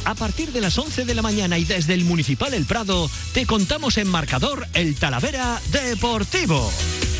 [0.08, 3.44] A partir de las 11 de la mañana y desde el Municipal El Prado, te
[3.44, 6.72] contamos en marcador el Talavera Deportivo.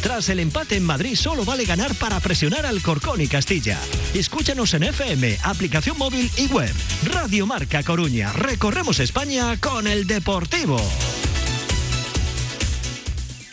[0.03, 3.79] Tras el empate en Madrid, solo vale ganar para presionar al Corcón y Castilla.
[4.15, 6.73] Escúchanos en FM, aplicación móvil y web.
[7.05, 8.33] Radio Marca Coruña.
[8.33, 10.81] Recorremos España con el Deportivo.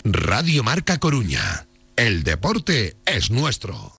[0.06, 1.68] Radio Marca Coruña.
[1.98, 3.94] El deporte es nuestro.